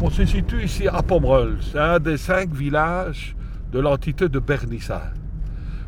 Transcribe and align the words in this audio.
On 0.00 0.10
se 0.10 0.24
situe 0.24 0.64
ici 0.64 0.88
à 0.88 1.02
Pomerol. 1.02 1.58
C'est 1.60 1.78
un 1.78 1.98
des 1.98 2.16
cinq 2.16 2.52
villages 2.52 3.36
de 3.72 3.78
l'entité 3.80 4.28
de 4.28 4.38
Bernissard. 4.38 5.12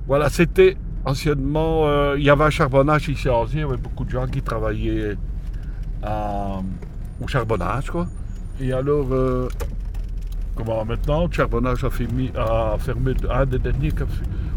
Voilà, 0.07 0.29
c'était 0.29 0.77
anciennement. 1.05 1.87
euh, 1.87 2.15
il 2.19 2.25
y 2.25 2.31
avait 2.31 2.45
un 2.45 2.51
charbonnage 2.51 3.09
ici 3.09 3.29
à. 3.29 3.43
Il 3.53 3.61
y 3.61 3.63
avait 3.63 3.77
beaucoup 3.77 4.05
de 4.05 4.11
gens 4.11 4.27
qui 4.27 4.43
travaillaient 4.43 5.17
au 7.21 7.27
charbonnage, 7.29 7.91
quoi. 7.91 8.07
Et 8.61 8.73
alors, 8.73 9.07
euh, 9.11 9.49
comment 10.55 10.85
maintenant, 10.85 11.27
le 11.27 11.33
charbonnage 11.33 11.83
a, 11.85 11.91
fermé, 11.91 12.31
un 13.31 13.47
des 13.47 13.59
derniers. 13.59 13.91
qui 13.91 14.03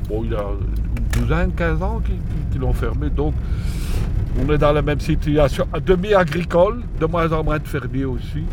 Bon, 0.09 0.23
il 0.23 0.31
y 0.31 0.35
a 0.35 0.41
une 0.43 1.21
douzaine, 1.21 1.51
15 1.53 1.81
ans 1.81 1.99
qu'ils 2.05 2.15
qu'ils- 2.15 2.49
qu'ils 2.51 2.61
l'ont 2.61 2.73
fermé. 2.73 3.09
Donc, 3.09 3.33
on 4.39 4.49
est 4.53 4.57
dans 4.57 4.71
la 4.71 4.81
même 4.81 4.99
situation. 4.99 5.67
Demi-agricole, 5.85 6.83
de 6.99 7.05
moins 7.07 7.29
en 7.31 7.43
moins 7.43 7.59
de 7.59 7.67
fermiers 7.67 8.05
aussi. 8.05 8.43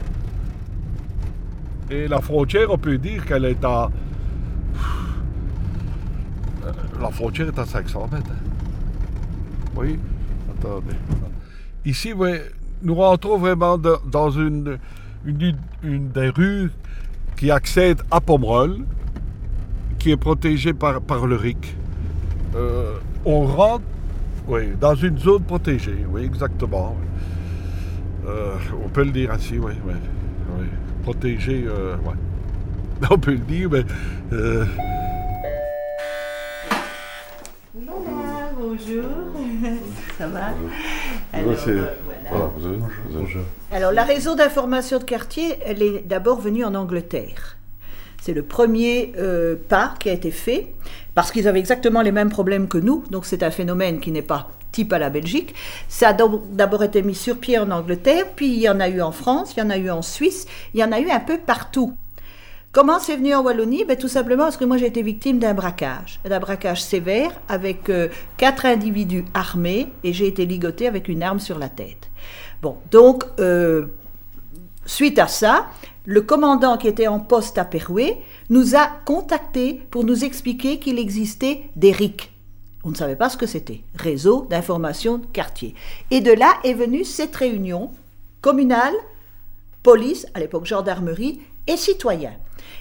Et 1.90 2.08
la 2.08 2.20
frontière, 2.20 2.70
on 2.70 2.78
peut 2.78 2.98
dire 2.98 3.24
qu'elle 3.26 3.44
est 3.44 3.64
à. 3.64 3.90
Euh, 6.64 6.72
La 7.00 7.10
frontière 7.10 7.48
est 7.48 7.58
à 7.58 7.66
500 7.66 8.08
mètres. 8.12 8.24
hein. 8.30 8.50
Oui, 9.76 9.98
attendez. 10.50 10.94
Ici, 11.84 12.12
oui, 12.12 12.30
nous 12.82 12.94
rentrons 12.94 13.38
vraiment 13.38 13.76
dans 13.78 14.30
une, 14.30 14.78
des 15.24 16.28
rues 16.28 16.70
qui 17.36 17.50
accède 17.50 18.00
à 18.10 18.20
Pomerol, 18.20 18.78
qui 19.98 20.12
est 20.12 20.16
protégée 20.16 20.72
par, 20.72 21.26
le 21.26 21.36
RIC. 21.36 21.76
Euh, 22.54 22.94
on 23.24 23.44
rentre 23.46 23.84
dans 24.80 24.94
une 24.94 25.18
zone 25.18 25.42
protégée, 25.42 26.06
oui, 26.08 26.22
exactement. 26.24 26.96
Euh, 28.26 28.54
on 28.84 28.88
peut 28.88 29.04
le 29.04 29.10
dire 29.10 29.32
ainsi, 29.32 29.58
oui, 29.58 29.72
oui. 29.86 29.94
Protégée, 31.04 31.64
euh, 31.66 31.96
ouais. 31.98 32.14
On 33.10 33.18
peut 33.18 33.32
le 33.32 33.38
dire, 33.38 33.68
mais. 33.70 33.84
euh, 34.32 34.64
Voilà, 37.74 38.50
bonjour. 38.58 39.04
Ça 40.18 40.26
va? 40.28 40.40
Alors, 41.32 41.58
c'est- 41.58 41.70
euh, 41.70 41.84
voilà. 42.04 42.20
Voilà, 42.30 42.50
vous 42.56 42.66
avez- 43.18 43.44
Alors, 43.72 43.92
la 43.92 44.04
réseau 44.04 44.34
d'information 44.34 44.98
de 44.98 45.04
quartier, 45.04 45.58
elle 45.66 45.82
est 45.82 46.02
d'abord 46.06 46.40
venue 46.40 46.64
en 46.64 46.74
Angleterre. 46.74 47.56
C'est 48.22 48.32
le 48.32 48.42
premier 48.42 49.12
euh, 49.18 49.56
pas 49.68 49.94
qui 50.00 50.08
a 50.08 50.12
été 50.14 50.30
fait, 50.30 50.72
parce 51.14 51.30
qu'ils 51.30 51.46
avaient 51.46 51.58
exactement 51.58 52.00
les 52.00 52.12
mêmes 52.12 52.30
problèmes 52.30 52.68
que 52.68 52.78
nous, 52.78 53.04
donc 53.10 53.26
c'est 53.26 53.42
un 53.42 53.50
phénomène 53.50 54.00
qui 54.00 54.10
n'est 54.12 54.22
pas 54.22 54.50
type 54.74 54.92
à 54.92 54.98
la 54.98 55.08
Belgique. 55.08 55.54
Ça 55.88 56.08
a 56.08 56.12
d'abord 56.12 56.82
été 56.82 57.02
mis 57.02 57.14
sur 57.14 57.38
pied 57.38 57.58
en 57.58 57.70
Angleterre, 57.70 58.26
puis 58.34 58.48
il 58.48 58.60
y 58.60 58.68
en 58.68 58.80
a 58.80 58.88
eu 58.88 59.00
en 59.00 59.12
France, 59.12 59.54
il 59.56 59.60
y 59.60 59.62
en 59.62 59.70
a 59.70 59.78
eu 59.78 59.90
en 59.90 60.02
Suisse, 60.02 60.46
il 60.74 60.80
y 60.80 60.84
en 60.84 60.92
a 60.92 61.00
eu 61.00 61.10
un 61.10 61.20
peu 61.20 61.38
partout. 61.38 61.94
Comment 62.72 62.98
c'est 62.98 63.16
venu 63.16 63.32
en 63.36 63.42
Wallonie? 63.42 63.84
Ben, 63.84 63.96
Tout 63.96 64.08
simplement 64.08 64.42
parce 64.44 64.56
que 64.56 64.64
moi 64.64 64.78
j'ai 64.78 64.86
été 64.86 65.00
victime 65.02 65.38
d'un 65.38 65.54
braquage, 65.54 66.18
d'un 66.24 66.40
braquage 66.40 66.82
sévère 66.82 67.30
avec 67.48 67.88
euh, 67.88 68.08
quatre 68.36 68.66
individus 68.66 69.24
armés 69.32 69.86
et 70.02 70.12
j'ai 70.12 70.26
été 70.26 70.44
ligotée 70.44 70.88
avec 70.88 71.06
une 71.06 71.22
arme 71.22 71.38
sur 71.38 71.56
la 71.56 71.68
tête. 71.68 72.10
Bon, 72.62 72.76
donc 72.90 73.22
euh, 73.38 73.86
suite 74.86 75.20
à 75.20 75.28
ça, 75.28 75.68
le 76.04 76.20
commandant 76.20 76.76
qui 76.76 76.88
était 76.88 77.06
en 77.06 77.20
poste 77.20 77.58
à 77.58 77.64
Perouet 77.64 78.18
nous 78.50 78.74
a 78.74 78.88
contactés 79.04 79.80
pour 79.92 80.02
nous 80.02 80.24
expliquer 80.24 80.80
qu'il 80.80 80.98
existait 80.98 81.70
des 81.76 81.92
RIC. 81.92 82.33
On 82.84 82.90
ne 82.90 82.94
savait 82.94 83.16
pas 83.16 83.30
ce 83.30 83.36
que 83.36 83.46
c'était, 83.46 83.82
réseau 83.94 84.46
d'information 84.50 85.18
de 85.18 85.26
quartier. 85.26 85.74
Et 86.10 86.20
de 86.20 86.32
là 86.32 86.52
est 86.64 86.74
venue 86.74 87.04
cette 87.04 87.34
réunion 87.34 87.90
communale, 88.40 88.94
police, 89.82 90.26
à 90.34 90.40
l'époque 90.40 90.66
gendarmerie, 90.66 91.40
et 91.66 91.78
citoyens. 91.78 92.34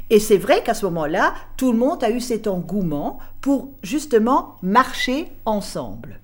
Et 0.10 0.20
c'est 0.20 0.38
vrai 0.38 0.62
qu'à 0.64 0.73
ce 0.73 0.86
moment-là, 0.86 1.34
tout 1.58 1.72
le 1.72 1.78
monde 1.78 2.04
a 2.04 2.10
eu 2.10 2.20
cet 2.20 2.48
engouement 2.48 3.20
pour 3.40 3.70
justement 3.82 4.55
marcher 4.61 5.32
ensemble. 5.45 6.20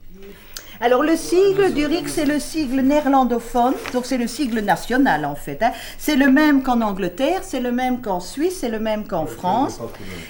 Alors 0.81 1.03
le 1.03 1.17
sigle 1.17 1.73
du 1.73 1.85
RIC, 1.85 2.07
c'est 2.07 2.23
le 2.25 2.39
sigle 2.39 2.79
néerlandophone, 2.79 3.73
donc 3.91 4.05
c'est 4.05 4.17
le 4.17 4.27
sigle 4.27 4.61
national 4.61 5.25
en 5.25 5.35
fait. 5.35 5.61
hein. 5.61 5.71
C'est 5.97 6.15
le 6.15 6.29
même 6.31 6.63
qu'en 6.63 6.79
Angleterre, 6.79 7.41
c'est 7.41 7.59
le 7.59 7.73
même 7.73 7.99
qu'en 8.01 8.21
Suisse, 8.21 8.59
c'est 8.61 8.69
le 8.69 8.79
même 8.79 9.05
qu'en 9.05 9.25
France. 9.25 9.79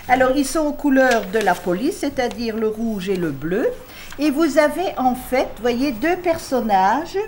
Alors 0.08 0.32
ils 0.36 0.46
sont 0.48 0.62
aux 0.62 0.74
couleurs 0.74 1.26
de 1.32 1.38
la 1.38 1.54
police, 1.54 1.98
c'est-à-dire 1.98 2.58
le 2.58 2.68
rouge 2.68 3.10
et 3.10 3.16
le 3.16 3.30
bleu. 3.30 3.68
Et 4.18 4.32
vous 4.32 4.58
avez 4.58 4.98
en 4.98 5.14
fait, 5.14 5.50
voyez, 5.62 5.92
deux 5.92 6.16
personnages 6.18 7.20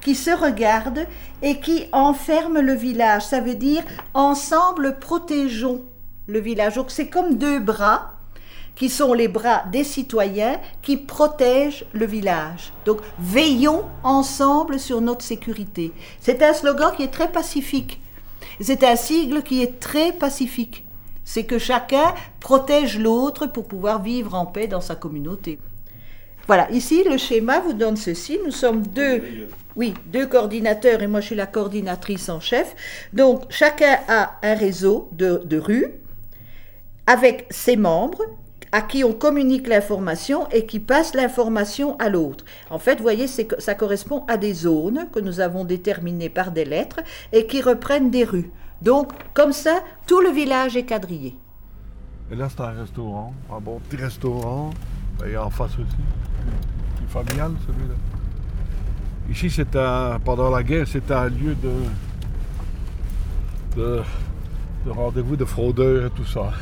qui 0.00 0.16
se 0.16 0.30
regardent 0.30 1.06
et 1.42 1.60
qui 1.60 1.86
enferment 1.92 2.60
le 2.60 2.74
village. 2.74 3.22
Ça 3.22 3.40
veut 3.40 3.54
dire 3.54 3.84
ensemble 4.14 4.98
protégeons 4.98 5.84
le 6.26 6.40
village. 6.40 6.74
Donc 6.74 6.90
c'est 6.90 7.06
comme 7.06 7.36
deux 7.36 7.60
bras 7.60 8.10
qui 8.76 8.88
sont 8.88 9.12
les 9.12 9.28
bras 9.28 9.64
des 9.70 9.84
citoyens 9.84 10.58
qui 10.82 10.96
protègent 10.96 11.86
le 11.92 12.06
village. 12.06 12.72
Donc 12.84 12.98
veillons 13.18 13.84
ensemble 14.02 14.78
sur 14.78 15.00
notre 15.00 15.24
sécurité. 15.24 15.92
C'est 16.20 16.42
un 16.42 16.52
slogan 16.52 16.92
qui 16.96 17.04
est 17.04 17.12
très 17.12 17.30
pacifique. 17.30 18.00
C'est 18.60 18.84
un 18.84 18.96
sigle 18.96 19.42
qui 19.42 19.62
est 19.62 19.80
très 19.80 20.12
pacifique. 20.12 20.84
C'est 21.24 21.44
que 21.44 21.58
chacun 21.58 22.14
protège 22.40 22.98
l'autre 22.98 23.46
pour 23.46 23.66
pouvoir 23.66 24.02
vivre 24.02 24.34
en 24.34 24.46
paix 24.46 24.66
dans 24.66 24.80
sa 24.80 24.94
communauté. 24.94 25.58
Voilà, 26.46 26.70
ici 26.70 27.04
le 27.04 27.16
schéma 27.16 27.60
vous 27.60 27.72
donne 27.72 27.96
ceci. 27.96 28.38
Nous 28.44 28.50
sommes 28.50 28.82
deux, 28.82 29.48
oui, 29.76 29.94
deux 30.06 30.26
coordinateurs 30.26 31.02
et 31.02 31.06
moi 31.06 31.20
je 31.20 31.26
suis 31.26 31.34
la 31.34 31.46
coordinatrice 31.46 32.28
en 32.28 32.40
chef. 32.40 32.74
Donc 33.12 33.44
chacun 33.48 33.98
a 34.08 34.32
un 34.42 34.54
réseau 34.54 35.08
de, 35.12 35.40
de 35.44 35.58
rues 35.58 35.92
avec 37.06 37.46
ses 37.50 37.76
membres 37.76 38.22
à 38.74 38.82
qui 38.82 39.04
on 39.04 39.12
communique 39.12 39.68
l'information 39.68 40.48
et 40.50 40.66
qui 40.66 40.80
passe 40.80 41.14
l'information 41.14 41.96
à 41.98 42.08
l'autre. 42.08 42.44
En 42.70 42.80
fait, 42.80 42.96
vous 42.96 43.04
voyez, 43.04 43.28
ça 43.28 43.74
correspond 43.76 44.24
à 44.26 44.36
des 44.36 44.52
zones 44.52 45.06
que 45.12 45.20
nous 45.20 45.38
avons 45.38 45.64
déterminées 45.64 46.28
par 46.28 46.50
des 46.50 46.64
lettres 46.64 46.98
et 47.32 47.46
qui 47.46 47.62
reprennent 47.62 48.10
des 48.10 48.24
rues. 48.24 48.50
Donc, 48.82 49.12
comme 49.32 49.52
ça, 49.52 49.84
tout 50.08 50.20
le 50.20 50.30
village 50.30 50.76
est 50.76 50.82
quadrillé. 50.82 51.36
Et 52.32 52.34
là, 52.34 52.48
c'est 52.50 52.62
un 52.62 52.72
restaurant, 52.72 53.32
un 53.48 53.60
bon 53.60 53.78
petit 53.78 54.02
restaurant. 54.02 54.70
Et 55.24 55.36
en 55.36 55.50
face 55.50 55.74
aussi, 55.74 56.02
plus 56.96 57.06
familial 57.06 57.52
celui-là. 57.68 57.94
Ici, 59.30 59.50
c'est 59.50 59.76
un, 59.76 60.18
pendant 60.18 60.50
la 60.50 60.64
guerre, 60.64 60.88
c'était 60.88 61.14
un 61.14 61.28
lieu 61.28 61.54
de 63.76 64.02
rendez-vous 64.84 65.36
de 65.36 65.44
fraudeurs 65.44 66.06
et 66.06 66.10
tout 66.10 66.26
ça. 66.26 66.52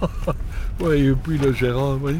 oui, 0.80 1.06
et 1.06 1.12
puis 1.12 1.38
le 1.38 1.52
gérant, 1.52 1.96
oui. 2.00 2.16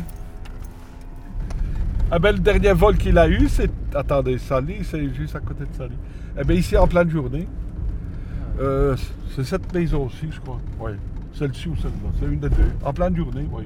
Ah 2.11 2.19
ben, 2.19 2.33
le 2.33 2.41
dernier 2.41 2.73
vol 2.73 2.97
qu'il 2.97 3.19
a 3.19 3.29
eu, 3.29 3.49
c'est. 3.49 3.71
Attendez, 3.95 4.39
Sally, 4.39 4.79
c'est 4.83 5.13
juste 5.15 5.37
à 5.37 5.41
côté 5.41 5.65
de 5.65 5.77
Sally. 5.77 5.95
Eh 6.41 6.45
bien, 6.45 6.57
ici, 6.57 6.77
en 6.77 6.87
pleine 6.87 7.11
journée. 7.11 7.47
Euh, 8.61 8.97
c'est 9.35 9.45
cette 9.45 9.73
maison 9.73 10.07
aussi, 10.07 10.27
je 10.31 10.41
crois. 10.41 10.59
Oui. 10.81 10.93
Celle-ci 11.35 11.69
ou 11.69 11.77
celle-là. 11.77 12.11
C'est 12.19 12.27
une 12.27 12.41
des 12.41 12.49
deux. 12.49 12.73
En 12.85 12.93
pleine 12.93 13.15
journée, 13.15 13.47
oui. 13.53 13.65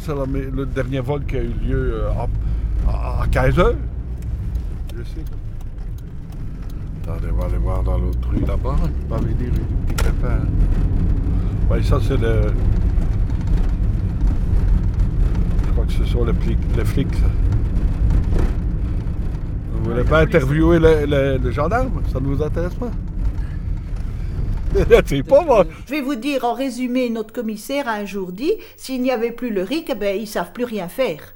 C'est 0.00 0.14
le 0.14 0.66
dernier 0.66 1.00
vol 1.00 1.24
qui 1.24 1.36
a 1.36 1.42
eu 1.42 1.52
lieu 1.62 1.94
euh, 1.94 2.10
à, 2.88 3.22
à 3.22 3.26
15 3.28 3.58
heures. 3.58 3.76
Je 4.96 5.02
sais. 5.02 5.24
Attendez, 7.02 7.28
on 7.32 7.36
va 7.36 7.44
aller 7.46 7.58
voir 7.58 7.82
dans 7.82 7.98
l'autre 7.98 8.28
rue 8.28 8.44
là-bas. 8.44 8.76
Il 9.02 9.08
va 9.08 9.16
venir 9.18 9.52
un 9.52 9.86
petit 9.86 10.04
pépin. 10.04 10.40
Oui, 11.70 11.84
ça, 11.84 11.98
c'est 12.06 12.16
le. 12.16 12.52
Je 15.66 15.72
crois 15.72 15.84
que 15.84 15.92
ce 15.92 16.04
sont 16.04 16.24
les 16.24 16.32
flics. 16.34 16.58
Les 16.76 16.84
flics. 16.84 17.16
Vous 19.72 19.90
voulez 19.90 20.04
pas 20.04 20.20
interviewer 20.20 20.78
le, 20.78 21.06
le- 21.06 21.38
le 21.38 21.50
gendarme? 21.50 22.02
Ça 22.12 22.20
ne 22.20 22.26
vous 22.26 22.42
intéresse 22.42 22.74
pas 22.74 22.90
C'est 25.06 25.22
pas 25.22 25.44
moi. 25.44 25.64
Je 25.86 25.92
vais 25.94 26.00
vous 26.02 26.16
dire 26.16 26.44
en 26.44 26.52
résumé, 26.54 27.08
notre 27.08 27.32
commissaire 27.32 27.88
a 27.88 27.92
un 27.94 28.04
jour 28.04 28.32
dit 28.32 28.52
s'il 28.76 29.00
n'y 29.02 29.10
avait 29.10 29.30
plus 29.30 29.50
le 29.50 29.62
RIC, 29.62 29.88
eh 29.90 29.94
ben, 29.94 30.16
ils 30.16 30.22
ne 30.22 30.26
savent 30.26 30.52
plus 30.52 30.64
rien 30.64 30.88
faire. 30.88 31.34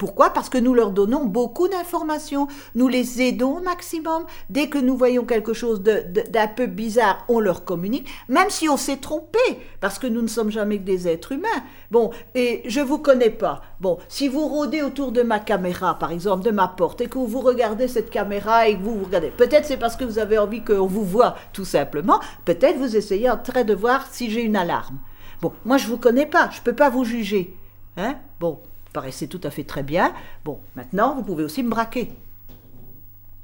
Pourquoi? 0.00 0.30
Parce 0.30 0.48
que 0.48 0.56
nous 0.56 0.72
leur 0.72 0.92
donnons 0.92 1.26
beaucoup 1.26 1.68
d'informations, 1.68 2.48
nous 2.74 2.88
les 2.88 3.20
aidons 3.20 3.58
au 3.58 3.60
maximum. 3.60 4.24
Dès 4.48 4.70
que 4.70 4.78
nous 4.78 4.96
voyons 4.96 5.26
quelque 5.26 5.52
chose 5.52 5.82
d'un 5.82 6.46
peu 6.46 6.64
bizarre, 6.64 7.22
on 7.28 7.38
leur 7.38 7.66
communique, 7.66 8.08
même 8.26 8.48
si 8.48 8.66
on 8.66 8.78
s'est 8.78 8.96
trompé, 8.96 9.38
parce 9.78 9.98
que 9.98 10.06
nous 10.06 10.22
ne 10.22 10.26
sommes 10.26 10.50
jamais 10.50 10.78
que 10.78 10.84
des 10.84 11.06
êtres 11.06 11.32
humains. 11.32 11.48
Bon, 11.90 12.12
et 12.34 12.62
je 12.64 12.80
vous 12.80 12.96
connais 12.96 13.28
pas. 13.28 13.60
Bon, 13.78 13.98
si 14.08 14.26
vous 14.26 14.48
rôdez 14.48 14.80
autour 14.80 15.12
de 15.12 15.20
ma 15.20 15.38
caméra, 15.38 15.98
par 15.98 16.12
exemple, 16.12 16.46
de 16.46 16.50
ma 16.50 16.68
porte, 16.68 17.02
et 17.02 17.06
que 17.06 17.18
vous 17.18 17.40
regardez 17.40 17.86
cette 17.86 18.08
caméra 18.08 18.68
et 18.68 18.78
que 18.78 18.82
vous 18.82 19.00
vous 19.00 19.04
regardez, 19.04 19.28
peut-être 19.28 19.66
c'est 19.66 19.76
parce 19.76 19.96
que 19.96 20.04
vous 20.04 20.18
avez 20.18 20.38
envie 20.38 20.64
qu'on 20.64 20.86
vous 20.86 21.04
voit, 21.04 21.36
tout 21.52 21.66
simplement. 21.66 22.20
Peut-être 22.46 22.78
vous 22.78 22.96
essayez 22.96 23.28
en 23.28 23.36
train 23.36 23.64
de 23.64 23.74
voir 23.74 24.06
si 24.10 24.30
j'ai 24.30 24.40
une 24.40 24.56
alarme. 24.56 24.96
Bon, 25.42 25.52
moi 25.66 25.76
je 25.76 25.88
vous 25.88 25.98
connais 25.98 26.24
pas, 26.24 26.48
je 26.52 26.62
peux 26.62 26.74
pas 26.74 26.88
vous 26.88 27.04
juger. 27.04 27.54
Hein 27.98 28.16
Bon, 28.38 28.60
paraissait 28.92 29.26
tout 29.26 29.40
à 29.44 29.50
fait 29.50 29.64
très 29.64 29.82
bien. 29.82 30.12
Bon, 30.44 30.58
maintenant, 30.76 31.14
vous 31.14 31.22
pouvez 31.22 31.44
aussi 31.44 31.62
me 31.62 31.70
braquer. 31.70 32.12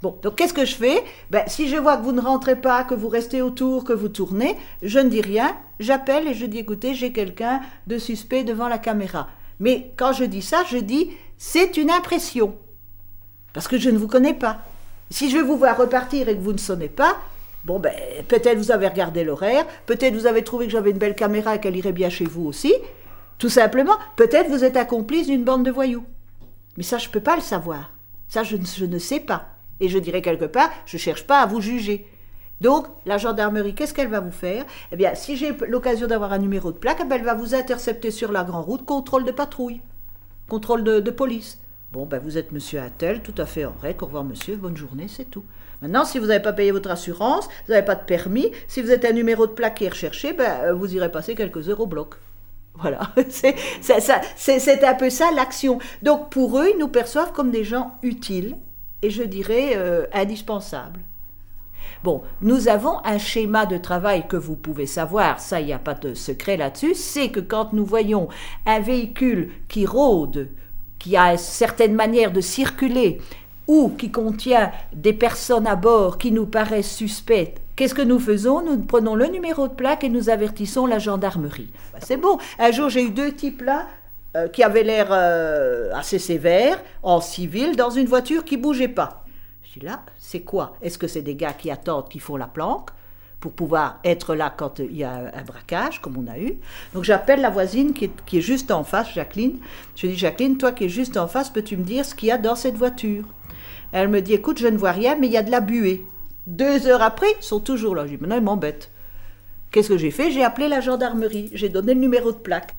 Bon, 0.02 0.18
donc 0.22 0.36
qu'est-ce 0.36 0.52
que 0.52 0.64
je 0.64 0.74
fais? 0.74 1.02
Ben, 1.30 1.44
Si 1.46 1.68
je 1.68 1.76
vois 1.76 1.96
que 1.96 2.02
vous 2.02 2.12
ne 2.12 2.20
rentrez 2.20 2.56
pas, 2.56 2.84
que 2.84 2.94
vous 2.94 3.08
restez 3.08 3.40
autour, 3.40 3.84
que 3.84 3.92
vous 3.92 4.08
tournez, 4.08 4.56
je 4.82 4.98
ne 4.98 5.08
dis 5.08 5.22
rien, 5.22 5.56
j'appelle 5.80 6.28
et 6.28 6.34
je 6.34 6.46
dis 6.46 6.58
écoutez, 6.58 6.94
j'ai 6.94 7.12
quelqu'un 7.12 7.60
de 7.86 7.98
suspect 7.98 8.44
devant 8.44 8.68
la 8.68 8.78
caméra. 8.78 9.28
Mais 9.58 9.92
quand 9.96 10.12
je 10.12 10.24
dis 10.24 10.42
ça, 10.42 10.64
je 10.70 10.76
dis 10.76 11.10
c'est 11.38 11.76
une 11.76 11.90
impression. 11.90 12.56
Parce 13.54 13.68
que 13.68 13.78
je 13.78 13.88
ne 13.88 13.96
vous 13.96 14.06
connais 14.06 14.34
pas. 14.34 14.58
Si 15.10 15.30
je 15.30 15.38
vous 15.38 15.56
vois 15.56 15.72
repartir 15.72 16.28
et 16.28 16.36
que 16.36 16.42
vous 16.42 16.52
ne 16.52 16.58
sonnez 16.58 16.88
pas, 16.88 17.16
bon 17.64 17.78
ben 17.78 17.94
peut-être 18.28 18.58
vous 18.58 18.70
avez 18.70 18.88
regardé 18.88 19.24
l'horaire, 19.24 19.66
peut-être 19.86 20.14
vous 20.14 20.26
avez 20.26 20.44
trouvé 20.44 20.66
que 20.66 20.72
j'avais 20.72 20.90
une 20.90 20.98
belle 20.98 21.14
caméra 21.14 21.54
et 21.54 21.60
qu'elle 21.60 21.76
irait 21.76 21.92
bien 21.92 22.10
chez 22.10 22.26
vous 22.26 22.44
aussi. 22.46 22.74
Tout 23.38 23.48
simplement, 23.48 23.96
peut-être 24.16 24.48
vous 24.48 24.64
êtes 24.64 24.76
accomplice 24.76 25.26
d'une 25.26 25.44
bande 25.44 25.64
de 25.64 25.70
voyous. 25.70 26.04
Mais 26.76 26.82
ça, 26.82 26.98
je 26.98 27.08
ne 27.08 27.12
peux 27.12 27.20
pas 27.20 27.36
le 27.36 27.42
savoir. 27.42 27.92
Ça, 28.28 28.42
je 28.42 28.56
ne 28.56 28.98
sais 28.98 29.20
pas. 29.20 29.48
Et 29.80 29.88
je 29.88 29.98
dirais 29.98 30.22
quelque 30.22 30.46
part, 30.46 30.70
je 30.86 30.96
ne 30.96 31.00
cherche 31.00 31.26
pas 31.26 31.40
à 31.40 31.46
vous 31.46 31.60
juger. 31.60 32.06
Donc, 32.60 32.86
la 33.04 33.18
gendarmerie, 33.18 33.74
qu'est-ce 33.74 33.92
qu'elle 33.92 34.08
va 34.08 34.20
vous 34.20 34.30
faire? 34.30 34.64
Eh 34.90 34.96
bien, 34.96 35.14
si 35.14 35.36
j'ai 35.36 35.52
l'occasion 35.68 36.06
d'avoir 36.06 36.32
un 36.32 36.38
numéro 36.38 36.72
de 36.72 36.78
plaque, 36.78 37.02
eh 37.04 37.14
elle 37.14 37.22
va 37.22 37.34
vous 37.34 37.54
intercepter 37.54 38.10
sur 38.10 38.32
la 38.32 38.44
grande 38.44 38.64
route, 38.64 38.86
contrôle 38.86 39.24
de 39.24 39.30
patrouille, 39.30 39.82
contrôle 40.48 40.82
de, 40.82 41.10
police. 41.10 41.58
Bon, 41.92 42.06
ben 42.06 42.18
vous 42.18 42.38
êtes 42.38 42.52
monsieur 42.52 42.80
Attel, 42.80 43.20
tout 43.20 43.34
à 43.36 43.44
fait 43.44 43.66
en 43.66 43.74
règle, 43.80 44.02
au 44.04 44.06
revoir 44.06 44.24
monsieur, 44.24 44.56
bonne 44.56 44.76
journée, 44.76 45.06
c'est 45.08 45.30
tout. 45.30 45.44
Maintenant, 45.82 46.06
si 46.06 46.18
vous 46.18 46.26
n'avez 46.26 46.42
pas 46.42 46.54
payé 46.54 46.72
votre 46.72 46.90
assurance, 46.90 47.46
vous 47.66 47.74
n'avez 47.74 47.84
pas 47.84 47.94
de 47.94 48.04
permis, 48.04 48.50
si 48.66 48.80
vous 48.80 48.90
êtes 48.90 49.04
un 49.04 49.12
numéro 49.12 49.46
de 49.46 49.52
plaque 49.52 49.76
qui 49.76 49.84
est 49.84 49.90
recherché, 49.90 50.32
ben, 50.32 50.72
vous 50.72 50.94
irez 50.94 51.12
passer 51.12 51.34
quelques 51.34 51.68
heures 51.68 51.80
au 51.80 51.86
bloc. 51.86 52.16
Voilà, 52.80 53.10
c'est 54.36 54.84
un 54.84 54.94
peu 54.94 55.10
ça 55.10 55.30
l'action. 55.32 55.78
Donc 56.02 56.30
pour 56.30 56.58
eux, 56.58 56.70
ils 56.74 56.78
nous 56.78 56.88
perçoivent 56.88 57.32
comme 57.32 57.50
des 57.50 57.64
gens 57.64 57.92
utiles 58.02 58.56
et 59.02 59.10
je 59.10 59.22
dirais 59.22 59.72
euh, 59.76 60.06
indispensables. 60.12 61.00
Bon, 62.04 62.22
nous 62.42 62.68
avons 62.68 62.98
un 63.04 63.18
schéma 63.18 63.66
de 63.66 63.78
travail 63.78 64.28
que 64.28 64.36
vous 64.36 64.56
pouvez 64.56 64.86
savoir, 64.86 65.40
ça, 65.40 65.60
il 65.60 65.66
n'y 65.66 65.72
a 65.72 65.78
pas 65.78 65.94
de 65.94 66.14
secret 66.14 66.56
là-dessus, 66.56 66.94
c'est 66.94 67.30
que 67.30 67.40
quand 67.40 67.72
nous 67.72 67.84
voyons 67.84 68.28
un 68.66 68.80
véhicule 68.80 69.50
qui 69.68 69.86
rôde, 69.86 70.50
qui 70.98 71.16
a 71.16 71.32
une 71.32 71.38
certaine 71.38 71.94
manière 71.94 72.32
de 72.32 72.40
circuler, 72.40 73.20
ou 73.66 73.90
qui 73.90 74.10
contient 74.10 74.70
des 74.92 75.12
personnes 75.12 75.66
à 75.66 75.74
bord 75.74 76.18
qui 76.18 76.32
nous 76.32 76.46
paraissent 76.46 76.94
suspectes, 76.94 77.60
qu'est-ce 77.76 77.94
que 77.94 78.02
nous 78.02 78.18
faisons? 78.18 78.62
Nous 78.62 78.78
prenons 78.78 79.14
le 79.14 79.26
numéro 79.26 79.68
de 79.68 79.74
plaque 79.74 80.02
et 80.02 80.08
nous 80.08 80.28
avertissons 80.30 80.86
la 80.86 80.98
gendarmerie. 80.98 81.70
Ben, 81.92 82.00
c'est 82.02 82.16
bon. 82.16 82.38
Un 82.58 82.72
jour, 82.72 82.88
j'ai 82.88 83.04
eu 83.04 83.10
deux 83.10 83.32
types 83.32 83.62
là 83.62 83.86
euh, 84.36 84.48
qui 84.48 84.62
avaient 84.62 84.82
l'air 84.82 85.08
euh, 85.10 85.92
assez 85.94 86.18
sévères, 86.18 86.82
en 87.02 87.20
civil, 87.20 87.76
dans 87.76 87.90
une 87.90 88.06
voiture 88.06 88.44
qui 88.44 88.56
bougeait 88.56 88.88
pas 88.88 89.22
là, 89.82 90.02
c'est 90.18 90.40
quoi? 90.40 90.76
Est-ce 90.82 90.98
que 90.98 91.06
c'est 91.06 91.22
des 91.22 91.34
gars 91.34 91.52
qui 91.52 91.70
attendent, 91.70 92.08
qui 92.08 92.18
font 92.18 92.36
la 92.36 92.46
planque 92.46 92.90
pour 93.40 93.52
pouvoir 93.52 94.00
être 94.04 94.34
là 94.34 94.52
quand 94.56 94.78
il 94.78 94.96
y 94.96 95.04
a 95.04 95.32
un 95.34 95.42
braquage, 95.42 96.00
comme 96.00 96.16
on 96.16 96.30
a 96.30 96.38
eu? 96.38 96.54
Donc 96.94 97.04
j'appelle 97.04 97.40
la 97.40 97.50
voisine 97.50 97.92
qui 97.92 98.10
est, 98.32 98.40
juste 98.40 98.70
en 98.70 98.84
face, 98.84 99.12
Jacqueline. 99.12 99.58
Je 99.94 100.06
dis, 100.06 100.16
Jacqueline, 100.16 100.58
toi 100.58 100.72
qui 100.72 100.84
es 100.84 100.88
juste 100.88 101.16
en 101.16 101.28
face, 101.28 101.50
peux-tu 101.50 101.76
me 101.76 101.84
dire 101.84 102.04
ce 102.04 102.14
qu'il 102.14 102.28
y 102.28 102.32
a 102.32 102.38
dans 102.38 102.56
cette 102.56 102.76
voiture? 102.76 103.24
Elle 103.92 104.08
me 104.08 104.20
dit, 104.20 104.34
écoute, 104.34 104.58
je 104.58 104.66
ne 104.66 104.76
vois 104.76 104.92
rien, 104.92 105.16
mais 105.16 105.26
il 105.26 105.32
y 105.32 105.36
a 105.36 105.42
de 105.42 105.50
la 105.50 105.60
buée. 105.60 106.04
Deux 106.46 106.86
heures 106.86 107.02
après, 107.02 107.26
ils 107.40 107.44
sont 107.44 107.60
toujours 107.60 107.94
là. 107.94 108.06
Je 108.06 108.14
dis, 108.14 108.18
maintenant, 108.18 108.36
ils 108.36 108.42
m'embêtent. 108.42 108.90
Qu'est-ce 109.70 109.88
que 109.88 109.98
j'ai 109.98 110.10
fait? 110.10 110.30
J'ai 110.30 110.44
appelé 110.44 110.68
la 110.68 110.80
gendarmerie. 110.80 111.50
J'ai 111.52 111.68
donné 111.68 111.94
le 111.94 112.00
numéro 112.00 112.32
de 112.32 112.38
plaque. 112.38 112.74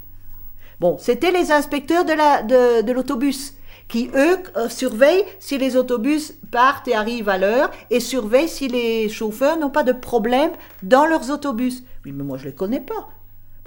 Bon, 0.79 0.97
c'était 0.97 1.31
les 1.31 1.51
inspecteurs 1.51 2.05
de 2.05 2.91
l'autobus 2.91 3.55
qui, 3.87 4.09
eux, 4.15 4.37
euh, 4.55 4.69
surveillent 4.69 5.25
si 5.39 5.57
les 5.57 5.75
autobus 5.75 6.33
partent 6.51 6.87
et 6.87 6.93
arrivent 6.93 7.29
à 7.29 7.37
l'heure 7.37 7.71
et 7.89 7.99
surveillent 7.99 8.49
si 8.49 8.67
les 8.67 9.09
chauffeurs 9.09 9.57
n'ont 9.57 9.69
pas 9.69 9.83
de 9.83 9.93
problème 9.93 10.51
dans 10.83 11.05
leurs 11.05 11.31
autobus. 11.31 11.83
Oui, 12.05 12.11
mais 12.11 12.23
moi, 12.23 12.37
je 12.37 12.43
ne 12.43 12.49
les 12.49 12.55
connais 12.55 12.81
pas. 12.81 13.09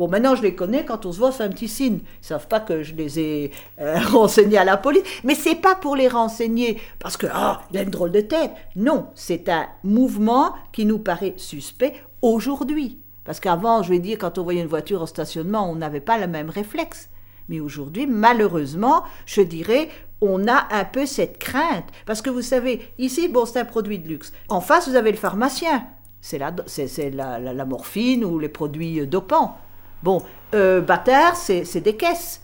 Bon, 0.01 0.09
maintenant, 0.09 0.35
je 0.35 0.41
les 0.41 0.55
connais, 0.55 0.87
quand 0.87 1.05
on 1.05 1.13
se 1.13 1.19
voit, 1.19 1.31
c'est 1.31 1.43
un 1.43 1.51
petit 1.51 1.69
signe. 1.69 1.99
Ils 2.23 2.27
savent 2.27 2.49
pas 2.49 2.59
que 2.59 2.83
je 2.83 2.95
les 2.95 3.21
ai 3.21 3.51
euh, 3.83 3.99
renseignés 4.11 4.57
à 4.57 4.65
la 4.65 4.79
police. 4.79 5.03
Mais 5.25 5.35
c'est 5.35 5.57
pas 5.57 5.75
pour 5.75 5.95
les 5.95 6.09
renseigner 6.09 6.81
parce 6.99 7.19
que, 7.19 7.27
ah, 7.31 7.61
il 7.71 7.77
a 7.77 7.83
une 7.83 7.91
drôle 7.91 8.11
de 8.11 8.23
tête. 8.23 8.51
Non, 8.77 9.09
c'est 9.15 9.51
un 9.51 9.67
mouvement 9.85 10.55
qui 10.73 10.87
nous 10.87 11.01
paraît 11.01 11.35
suspect 11.37 11.93
aujourd'hui. 12.23 12.99
Parce 13.27 13.41
qu'avant, 13.41 13.83
je 13.83 13.91
vais 13.91 13.99
dire, 13.99 14.17
quand 14.17 14.39
on 14.39 14.43
voyait 14.43 14.63
une 14.63 14.69
voiture 14.69 15.03
en 15.03 15.07
stationnement, 15.07 15.71
on 15.71 15.77
n'avait 15.77 16.01
pas 16.01 16.17
le 16.17 16.29
même 16.29 16.49
réflexe. 16.49 17.11
Mais 17.51 17.61
aujourd'hui, 17.61 18.07
malheureusement, 18.07 19.03
je 19.27 19.43
dirais, 19.43 19.91
on 20.23 20.49
a 20.49 20.67
un 20.71 20.87
peu 20.87 21.05
cette 21.05 21.37
crainte. 21.37 21.85
Parce 22.07 22.23
que 22.23 22.31
vous 22.31 22.41
savez, 22.41 22.81
ici, 22.97 23.29
bon, 23.29 23.45
c'est 23.45 23.61
un 23.61 23.67
produit 23.67 23.99
de 23.99 24.09
luxe. 24.09 24.33
En 24.49 24.63
face, 24.63 24.89
vous 24.89 24.97
avez 24.97 25.11
le 25.11 25.19
pharmacien. 25.19 25.85
C'est 26.23 26.39
la, 26.39 26.55
c'est, 26.67 27.11
la, 27.11 27.65
morphine 27.67 28.25
ou 28.25 28.39
les 28.39 28.49
produits 28.49 29.07
dopants. 29.07 29.59
Bon, 30.03 30.23
euh, 30.55 30.81
bâtard, 30.81 31.37
c'est 31.37 31.81
des 31.81 31.97
caisses. 31.97 32.41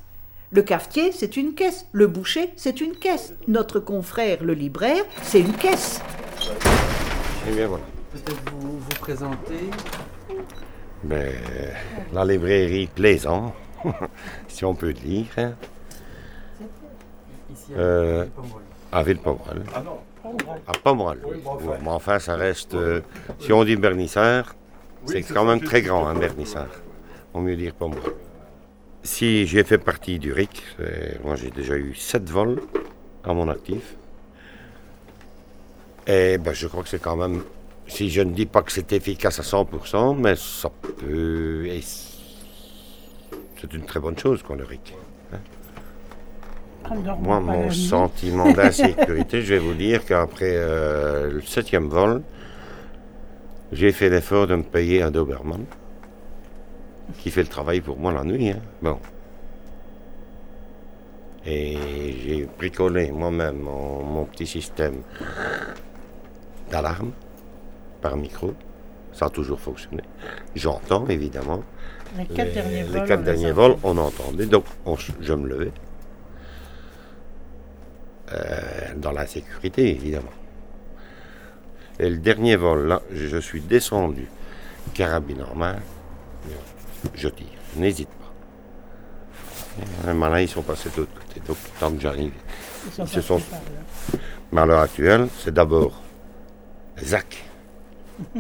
Le 0.50 0.62
cafetier, 0.62 1.10
c'est 1.12 1.36
une 1.36 1.54
caisse. 1.54 1.86
Le 1.92 2.06
boucher, 2.06 2.52
c'est 2.56 2.80
une 2.80 2.94
caisse. 2.94 3.32
Notre 3.48 3.80
confrère, 3.80 4.44
le 4.44 4.52
libraire, 4.52 5.04
c'est 5.22 5.40
une 5.40 5.54
caisse. 5.54 6.02
Eh 7.48 7.54
bien, 7.54 7.66
voilà. 7.66 7.84
Peut-être 8.12 8.52
vous 8.52 8.78
vous 8.78 9.00
présentez 9.00 9.70
ben, 11.02 11.32
La 12.12 12.24
librairie 12.24 12.88
Plaisant, 12.94 13.54
si 14.48 14.64
on 14.64 14.74
peut 14.74 14.92
dire. 14.92 15.26
Hein 15.36 15.52
euh, 17.76 18.26
à 18.92 19.02
Ville-Pomerol. 19.02 19.64
Ah 19.74 19.82
non 19.82 19.98
À 20.66 20.72
Pomerol. 20.72 21.20
mais 21.82 21.88
enfin, 21.88 22.18
ça 22.18 22.36
reste. 22.36 22.74
Euh, 22.74 23.00
si 23.40 23.52
on 23.52 23.64
dit 23.64 23.76
Bernissard, 23.76 24.54
c'est 25.06 25.22
quand 25.22 25.44
même 25.44 25.60
très 25.60 25.82
grand, 25.82 26.06
un 26.06 26.10
hein, 26.10 26.18
Bernissard. 26.18 26.68
On 27.36 27.42
mieux 27.42 27.54
dire 27.54 27.74
Pomerol. 27.74 28.14
Si 29.02 29.46
j'ai 29.46 29.62
fait 29.62 29.76
partie 29.76 30.18
du 30.18 30.32
RIC, 30.32 30.62
moi 31.22 31.36
j'ai 31.36 31.50
déjà 31.50 31.76
eu 31.76 31.94
sept 31.94 32.30
vols 32.30 32.62
à 33.24 33.34
mon 33.34 33.50
actif. 33.50 33.94
Et 36.06 36.38
ben, 36.38 36.54
je 36.54 36.66
crois 36.66 36.82
que 36.82 36.88
c'est 36.88 37.02
quand 37.02 37.14
même. 37.14 37.42
Si 37.88 38.08
je 38.08 38.22
ne 38.22 38.32
dis 38.32 38.46
pas 38.46 38.62
que 38.62 38.72
c'est 38.72 38.90
efficace 38.94 39.38
à 39.38 39.42
100%, 39.42 40.16
mais 40.18 40.34
ça 40.34 40.70
peut. 40.70 41.68
C'est 43.60 43.74
une 43.74 43.84
très 43.84 44.00
bonne 44.00 44.18
chose, 44.18 44.42
qu'on 44.42 44.54
le 44.54 44.64
RIC. 44.64 44.94
Moi, 47.20 47.40
mon 47.40 47.70
sentiment 47.70 48.50
d'insécurité, 48.50 49.42
je 49.42 49.54
vais 49.54 49.60
vous 49.60 49.74
dire 49.74 50.06
qu'après 50.06 50.54
euh, 50.54 51.32
le 51.32 51.42
septième 51.42 51.88
vol, 51.88 52.22
j'ai 53.72 53.92
fait 53.92 54.08
l'effort 54.08 54.46
de 54.46 54.54
me 54.54 54.62
payer 54.62 55.02
un 55.02 55.10
Doberman 55.10 55.66
qui 57.18 57.30
fait 57.30 57.42
le 57.42 57.48
travail 57.48 57.80
pour 57.80 57.98
moi 57.98 58.12
la 58.12 58.24
nuit. 58.24 58.50
Hein. 58.50 58.60
Bon. 58.82 58.98
Et 61.44 61.76
j'ai 62.24 62.48
bricolé 62.58 63.10
moi-même 63.12 63.60
mon, 63.60 64.24
petit 64.24 64.46
système 64.46 65.02
d'alarme 66.70 67.12
par 68.00 68.16
micro. 68.16 68.54
Ça 69.12 69.26
a 69.26 69.30
toujours 69.30 69.60
fonctionné. 69.60 70.02
J'entends 70.54 71.06
évidemment. 71.06 71.62
Les 72.18 72.26
quatre 72.26 72.52
derniers 72.52 72.82
vols, 72.82 73.00
les 73.00 73.06
quatre 73.06 73.22
derniers 73.22 73.52
vols 73.52 73.76
on 73.82 73.96
entendait. 73.96 74.46
Donc 74.46 74.64
je 75.20 75.32
me 75.32 75.48
levais. 75.48 75.72
Euh, 78.32 78.94
dans 78.96 79.12
la 79.12 79.24
sécurité, 79.24 79.88
évidemment. 79.88 80.32
Et 82.00 82.10
le 82.10 82.18
dernier 82.18 82.56
vol, 82.56 82.88
là, 82.88 83.02
je 83.12 83.36
suis 83.36 83.60
descendu, 83.60 84.26
carabine 84.94 85.38
normale, 85.38 85.80
je 87.14 87.28
tire, 87.28 87.46
n'hésite 87.76 88.08
pas. 88.08 88.32
Les 90.06 90.14
malins, 90.14 90.40
ils 90.40 90.48
sont 90.48 90.62
passés 90.62 90.88
de 90.90 90.96
l'autre 90.98 91.14
côté, 91.14 91.40
donc 91.46 91.56
tant 91.78 91.92
que 91.92 92.00
j'arrive, 92.00 92.32
ils, 92.98 93.08
se 93.08 93.20
sont... 93.20 93.40
Mais 94.52 94.60
à 94.60 94.66
l'heure 94.66 94.80
actuelle, 94.80 95.28
c'est 95.38 95.52
d'abord 95.52 96.00
Zach. 97.02 97.44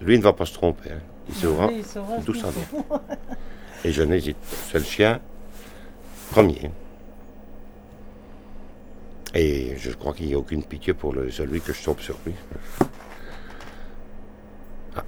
Lui 0.00 0.18
ne 0.18 0.22
va 0.22 0.32
pas 0.32 0.46
se 0.46 0.54
tromper, 0.54 0.90
hein. 0.90 1.00
il 1.28 1.34
saura 1.34 1.68
d'où 2.24 2.34
ça 2.34 2.48
vient. 2.50 3.00
Et 3.84 3.92
je 3.92 4.02
n'hésite 4.02 4.36
pas, 4.36 4.56
c'est 4.70 4.78
le 4.78 4.84
chien 4.84 5.20
premier. 6.30 6.70
Et 9.34 9.76
je 9.78 9.90
crois 9.92 10.12
qu'il 10.12 10.26
n'y 10.26 10.34
a 10.34 10.38
aucune 10.38 10.62
pitié 10.62 10.92
pour 10.94 11.14
celui 11.30 11.60
que 11.60 11.72
je 11.72 11.82
tombe 11.82 12.00
sur 12.00 12.18
lui. 12.26 12.34
Ah. 14.94 15.02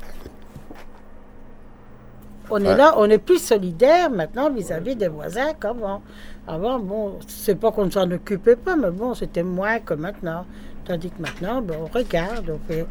On 2.51 2.59
est 2.59 2.77
là, 2.77 2.95
on 2.97 3.09
est 3.09 3.19
plus 3.19 3.39
solidaire 3.39 4.11
maintenant 4.11 4.51
vis-à-vis 4.51 4.97
des 4.97 5.09
voisins 5.09 5.53
qu'avant. 5.61 6.03
Avant, 6.47 6.79
bon, 6.79 7.19
c'est 7.27 7.55
pas 7.55 7.73
qu'on 7.73 7.87
ne 7.87 7.91
s'en 7.91 8.11
occupait 8.11 8.57
pas, 8.57 8.77
mais 8.77 8.91
bon, 8.91 9.15
c'était 9.15 9.43
moins 9.43 9.79
que 9.81 9.95
maintenant. 9.95 10.45
Tandis 10.85 11.11
que 11.11 11.23
maintenant, 11.23 11.63
ben, 11.63 11.77
on 11.81 11.87
regarde, 11.87 12.51
on, 12.51 12.59
fait, 12.71 12.87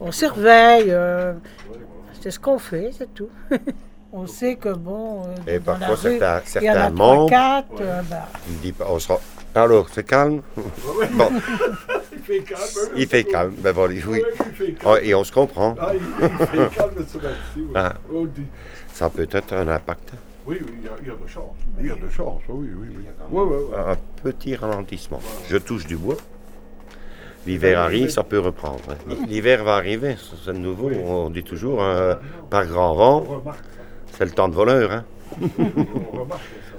on 0.00 0.10
surveille. 0.10 0.86
Euh, 0.90 1.34
c'est 2.20 2.32
ce 2.32 2.40
qu'on 2.40 2.58
fait, 2.58 2.90
c'est 2.98 3.14
tout. 3.14 3.28
on 4.12 4.26
sait 4.26 4.56
que 4.56 4.70
bon. 4.70 5.22
Euh, 5.22 5.52
Et 5.54 5.60
parfois, 5.60 5.96
certains, 5.96 6.40
certains 6.44 6.90
membres. 6.90 7.30
Quatre, 7.30 7.80
euh, 7.80 8.02
ben, 8.10 8.22
on 8.48 8.62
dit, 8.62 8.74
on 8.88 8.98
sera 8.98 9.20
alors, 9.54 9.86
c'est 9.90 10.04
calme? 10.04 10.42
Bon. 11.14 11.30
fait 12.24 12.40
calme. 12.46 12.60
Il 12.94 13.06
fait 13.06 13.24
calme. 13.24 13.54
Ben 13.56 13.72
voilà, 13.72 13.94
oui. 13.94 14.02
Ouais, 14.06 14.22
il 14.38 14.52
fait 14.54 14.72
calme. 14.72 14.84
Oh, 14.84 14.96
et 15.02 15.14
on 15.14 15.24
se 15.24 15.32
comprend. 15.32 15.74
Ah, 15.80 15.92
il, 15.94 16.00
il 16.00 16.46
fait 16.46 16.76
calme 16.76 16.92
ce 17.08 17.16
matin. 17.16 17.28
Oui. 17.56 17.62
Ah. 17.74 17.94
On 18.12 18.24
dit- 18.26 18.42
Ça 18.98 19.10
peut 19.10 19.28
être 19.30 19.52
un 19.52 19.68
impact. 19.68 20.12
oui, 20.46 20.56
oui, 20.60 20.66
il 20.78 20.84
y, 20.84 20.88
a, 20.88 20.92
il 21.02 21.08
y 21.08 21.10
a 21.10 21.14
de 21.22 21.26
chance. 21.28 21.56
Il 21.78 21.86
y 21.86 21.90
a 21.90 21.94
de 21.96 22.08
chance, 22.10 22.40
oui, 22.48 22.68
oui, 22.80 22.88
oui. 22.96 23.04
Ouais, 23.30 23.42
ouais, 23.42 23.56
ouais. 23.56 23.92
Un 23.92 23.96
petit 24.22 24.54
ralentissement. 24.56 25.20
Je 25.50 25.58
touche 25.58 25.86
du 25.86 25.96
bois. 25.96 26.16
L'hiver 27.46 27.78
arrive, 27.78 28.08
ça 28.08 28.24
peut 28.24 28.38
reprendre. 28.40 28.80
hein. 28.90 29.14
L'hiver 29.28 29.62
va 29.64 29.74
arriver, 29.76 30.16
c'est 30.44 30.52
de 30.54 30.58
nouveau. 30.58 30.90
On 31.04 31.28
dit 31.30 31.44
toujours, 31.44 31.82
euh, 31.82 32.14
par 32.48 32.64
grand 32.66 32.94
vent, 32.94 33.18
c'est 34.12 34.24
le 34.24 34.30
temps 34.32 34.48
de 34.48 34.54
voleur. 34.54 34.90
hein. 34.92 35.04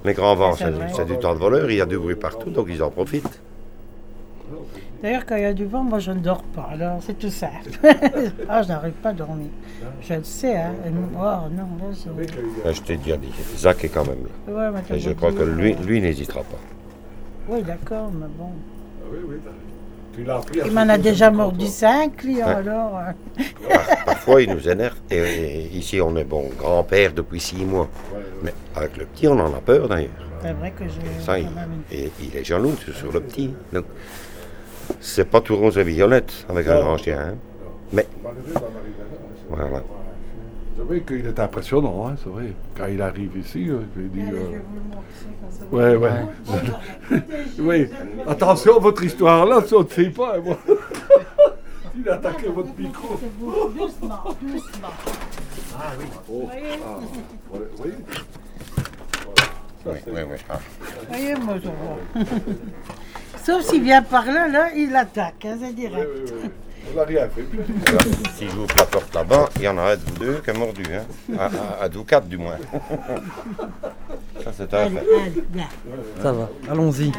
Les 0.06 0.14
grands 0.14 0.36
vents, 0.36 0.56
c'est 0.56 1.06
du 1.06 1.18
temps 1.20 1.34
de 1.36 1.40
voleur. 1.40 1.70
Il 1.70 1.78
y 1.78 1.82
a 1.82 1.86
du 1.86 1.98
bruit 2.00 2.16
partout, 2.16 2.50
donc 2.50 2.68
ils 2.70 2.82
en 2.82 2.90
profitent. 2.90 3.42
D'ailleurs, 5.02 5.26
quand 5.28 5.36
il 5.36 5.44
y 5.44 5.46
a 5.46 5.54
du 5.54 5.66
vent, 5.66 5.84
moi 5.84 6.00
je 6.00 6.12
ne 6.12 6.20
dors 6.20 6.42
pas. 6.44 6.70
Alors 6.72 6.98
c'est 7.02 7.18
tout 7.20 7.30
simple. 7.30 7.70
ah, 8.50 8.64
je 8.64 8.68
n'arrive 8.70 8.94
pas 8.94 9.10
à 9.10 9.14
dormir. 9.14 9.48
Je 10.02 10.14
le 10.16 10.24
sais, 10.24 10.58
hein. 10.58 10.74
Et 10.86 10.90
nous- 10.90 11.08
Oh 11.16 11.48
non, 11.52 11.68
là 11.80 11.94
c'est. 11.94 12.10
Vous 12.10 12.16
savez 12.16 12.26
qu'il 12.26 12.36
y 12.36 12.62
a- 12.62 12.64
Ben, 12.66 12.74
je 12.74 12.82
t'ai 12.82 12.98
déjà 12.98 13.18
dit, 13.18 13.32
Zach 13.58 13.84
est 13.84 13.90
quand 13.90 14.06
même 14.06 14.24
là. 14.48 14.54
Ouais, 14.54 14.72
mais 14.74 14.82
t'as 14.88 14.96
Et 14.96 15.00
je 15.00 15.12
crois 15.12 15.32
que 15.32 15.44
lui, 15.44 15.74
lui 15.76 16.02
n'hésitera 16.02 16.42
pas. 16.42 16.58
Oui, 17.50 17.62
d'accord, 17.62 18.12
mais 18.12 18.26
bon. 18.38 18.50
Ah 19.04 19.06
oui, 19.12 19.20
oui, 19.30 19.36
t'as- 19.44 19.52
tu 20.16 20.24
l'as 20.24 20.38
appris 20.38 20.62
à 20.62 20.66
Il 20.66 20.72
m'en 20.74 20.90
a 20.90 20.98
déjà 20.98 21.30
mordu 21.30 21.68
cinq, 21.68 22.24
Ouais. 22.26 22.42
alors. 22.42 23.00
Par- 23.70 24.04
parfois, 24.06 24.42
il 24.42 24.52
nous 24.52 24.68
énerve. 24.68 24.96
Et, 25.12 25.18
et 25.18 25.68
ici, 25.78 26.02
on 26.02 26.16
est 26.18 26.24
bon 26.24 26.50
grand-père 26.58 27.14
depuis 27.14 27.40
six 27.40 27.64
mois. 27.64 27.88
Ouais, 28.12 28.18
ouais. 28.18 28.24
Mais 28.44 28.54
avec 28.76 28.98
le 28.98 29.06
petit, 29.06 29.28
on 29.28 29.40
en 29.40 29.54
a 29.54 29.62
peur 29.62 29.88
d'ailleurs. 29.88 30.10
C'est 30.42 30.54
vrai 30.54 30.72
que 30.72 30.84
j'ai. 30.86 31.24
Ça, 31.24 31.38
il, 31.40 31.46
quand 31.46 31.56
même 31.56 31.70
une- 31.92 31.98
et 31.98 32.12
il 32.22 32.36
est 32.36 32.44
jaloux 32.44 32.76
sur 32.96 33.12
le 33.12 33.20
petit. 33.22 33.54
Donc, 33.72 33.86
c'est 35.00 35.30
pas 35.30 35.42
tout 35.42 35.56
rose 35.56 35.78
et 35.78 35.84
violette 35.84 36.46
avec 36.50 36.68
un 36.68 36.98
chien. 36.98 37.20
hein. 37.20 37.36
Mais 37.94 38.06
vrai. 38.24 38.62
Voilà. 39.50 39.84
C'est 40.76 40.84
vrai 40.84 41.00
qu'il 41.02 41.26
est 41.26 41.40
impressionnant, 41.40 42.08
hein, 42.08 42.16
c'est 42.24 42.30
vrai. 42.30 42.54
Quand 42.78 42.86
il 42.86 43.02
arrive 43.02 43.36
ici, 43.38 43.68
euh, 43.70 43.80
je 43.96 44.02
lui 44.02 44.10
dis. 44.10 44.22
Allez, 44.22 44.32
euh, 44.32 44.40
je 44.46 44.52
vais 44.52 44.58
vous 44.60 44.76
le 44.76 44.82
montrer 44.96 45.32
quand 45.42 45.52
ça 45.52 45.66
va. 45.72 45.78
Ouais, 45.78 45.96
ouais. 47.18 47.22
Oui, 47.60 47.90
attention, 48.28 48.80
votre 48.80 49.04
histoire 49.04 49.46
là, 49.46 49.62
ça 49.66 49.78
ne 49.80 49.88
sait 49.88 50.10
pas. 50.12 50.36
hein, 50.38 50.42
moi. 50.44 50.58
Il 52.00 52.08
a 52.10 52.14
attaqué 52.14 52.48
votre 52.50 52.70
micro. 52.78 53.20
Doucement, 53.76 54.18
doucement. 54.40 54.88
Oh, 56.30 56.44
Voyez, 56.46 56.62
ah, 56.86 57.00
ouais, 57.54 57.60
oui. 57.84 57.92
oui, 59.86 59.94
oui, 60.08 60.22
oui. 60.30 60.38
Ah. 60.50 60.60
voyez, 61.10 61.36
moi 61.36 61.56
je 61.64 61.70
vois. 61.70 62.24
Sauf 63.48 63.62
s'il 63.64 63.82
vient 63.82 64.02
par 64.02 64.26
là, 64.26 64.50
là, 64.50 64.72
il 64.76 64.94
attaque, 64.94 65.46
hein, 65.46 65.56
c'est 65.58 65.68
Oui, 65.68 65.74
direct. 65.74 66.06
oui, 66.14 66.32
oui. 66.44 66.50
On 66.94 66.98
n'a 66.98 67.04
rien 67.06 67.30
fait. 67.30 67.46
Alors, 67.88 68.02
si 68.38 68.46
j'ouvre 68.50 68.76
la 68.78 68.84
porte 68.86 69.16
là-bas, 69.16 69.50
il 69.56 69.62
y 69.62 69.68
en 69.70 69.78
a 69.78 69.84
un 69.94 69.96
de 69.96 70.02
vous 70.02 70.18
deux 70.20 70.42
qui 70.44 70.50
a 70.50 70.54
mordu. 70.54 70.84
Hein. 70.94 71.06
À, 71.40 71.46
à, 71.46 71.84
à 71.86 71.88
vous 71.88 72.04
quatre, 72.04 72.28
du 72.28 72.38
moins. 72.38 72.58
Ça, 74.44 74.52
c'est 74.58 74.74
un 74.74 74.78
Allez, 74.78 74.96
fait. 74.98 76.22
Ça 76.22 76.32
va, 76.34 76.50
allons-y. 76.70 77.12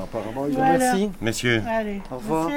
Apparemment, 0.00 0.46
il 0.48 0.54
Voilà. 0.54 0.78
Merci, 0.78 1.10
Messieurs, 1.20 1.62
Allez, 1.68 2.00
Au 2.12 2.16
revoir. 2.16 2.48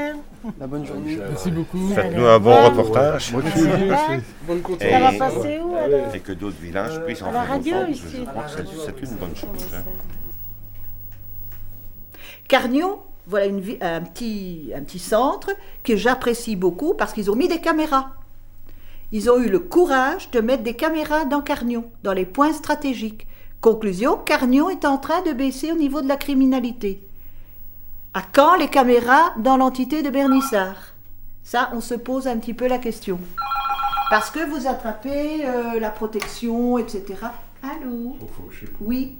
la 0.59 0.67
bonne 0.67 0.85
journée. 0.85 1.17
Merci 1.29 1.49
beaucoup. 1.49 1.89
faites-nous 1.95 2.25
un 2.27 2.39
bon 2.39 2.55
reportage. 2.69 3.31
Bonne 3.31 3.47
Et- 3.47 4.61
continuation. 4.61 4.89
Ça 4.91 4.99
va 4.99 5.11
passer 5.17 5.59
où 5.63 5.75
alors 5.75 6.13
Et 6.15 6.19
que 6.19 6.31
d'autres 6.31 6.61
villages 6.61 7.03
puissent 7.05 7.23
en 7.23 7.31
la 7.31 7.41
faire 7.41 7.49
radio, 7.49 7.75
autant, 7.75 7.87
ici. 7.87 8.03
Je 8.19 8.23
crois 8.23 8.43
que 8.43 8.49
c'est- 8.51 8.85
c'est 8.85 9.01
une 9.09 9.15
bonne 9.17 9.35
chose. 9.35 9.67
hein. 9.75 9.81
Carnion, 12.47 12.99
voilà 13.27 13.45
une 13.45 13.61
un, 13.81 14.01
petit, 14.01 14.71
un 14.75 14.81
petit 14.81 14.99
centre 14.99 15.49
que 15.83 15.95
j'apprécie 15.95 16.55
beaucoup 16.55 16.93
parce 16.93 17.13
qu'ils 17.13 17.31
ont 17.31 17.35
mis 17.35 17.47
des 17.47 17.59
caméras. 17.59 18.11
Ils 19.11 19.29
ont 19.29 19.37
eu 19.37 19.49
le 19.49 19.59
courage 19.59 20.29
de 20.31 20.41
mettre 20.41 20.63
des 20.63 20.73
caméras 20.75 21.25
dans 21.25 21.41
Carnion, 21.41 21.85
dans 22.03 22.13
les 22.13 22.25
points 22.25 22.53
stratégiques. 22.53 23.27
Conclusion, 23.61 24.17
Carnion 24.17 24.69
est 24.69 24.85
en 24.85 24.97
train 24.97 25.21
de 25.21 25.31
baisser 25.31 25.71
au 25.71 25.75
niveau 25.75 26.01
de 26.01 26.07
la 26.07 26.17
criminalité. 26.17 27.01
À 28.13 28.21
quand 28.21 28.55
les 28.55 28.67
caméras 28.67 29.33
dans 29.37 29.57
l'entité 29.57 30.03
de 30.03 30.09
Bernissard? 30.09 30.93
Ça, 31.43 31.69
on 31.73 31.81
se 31.81 31.93
pose 31.93 32.27
un 32.27 32.37
petit 32.37 32.53
peu 32.53 32.67
la 32.67 32.77
question. 32.77 33.19
Parce 34.09 34.29
que 34.29 34.45
vous 34.49 34.67
attrapez 34.67 35.45
euh, 35.45 35.79
la 35.79 35.89
protection, 35.89 36.77
etc. 36.77 37.03
Allô? 37.63 38.17
Oui. 38.81 39.15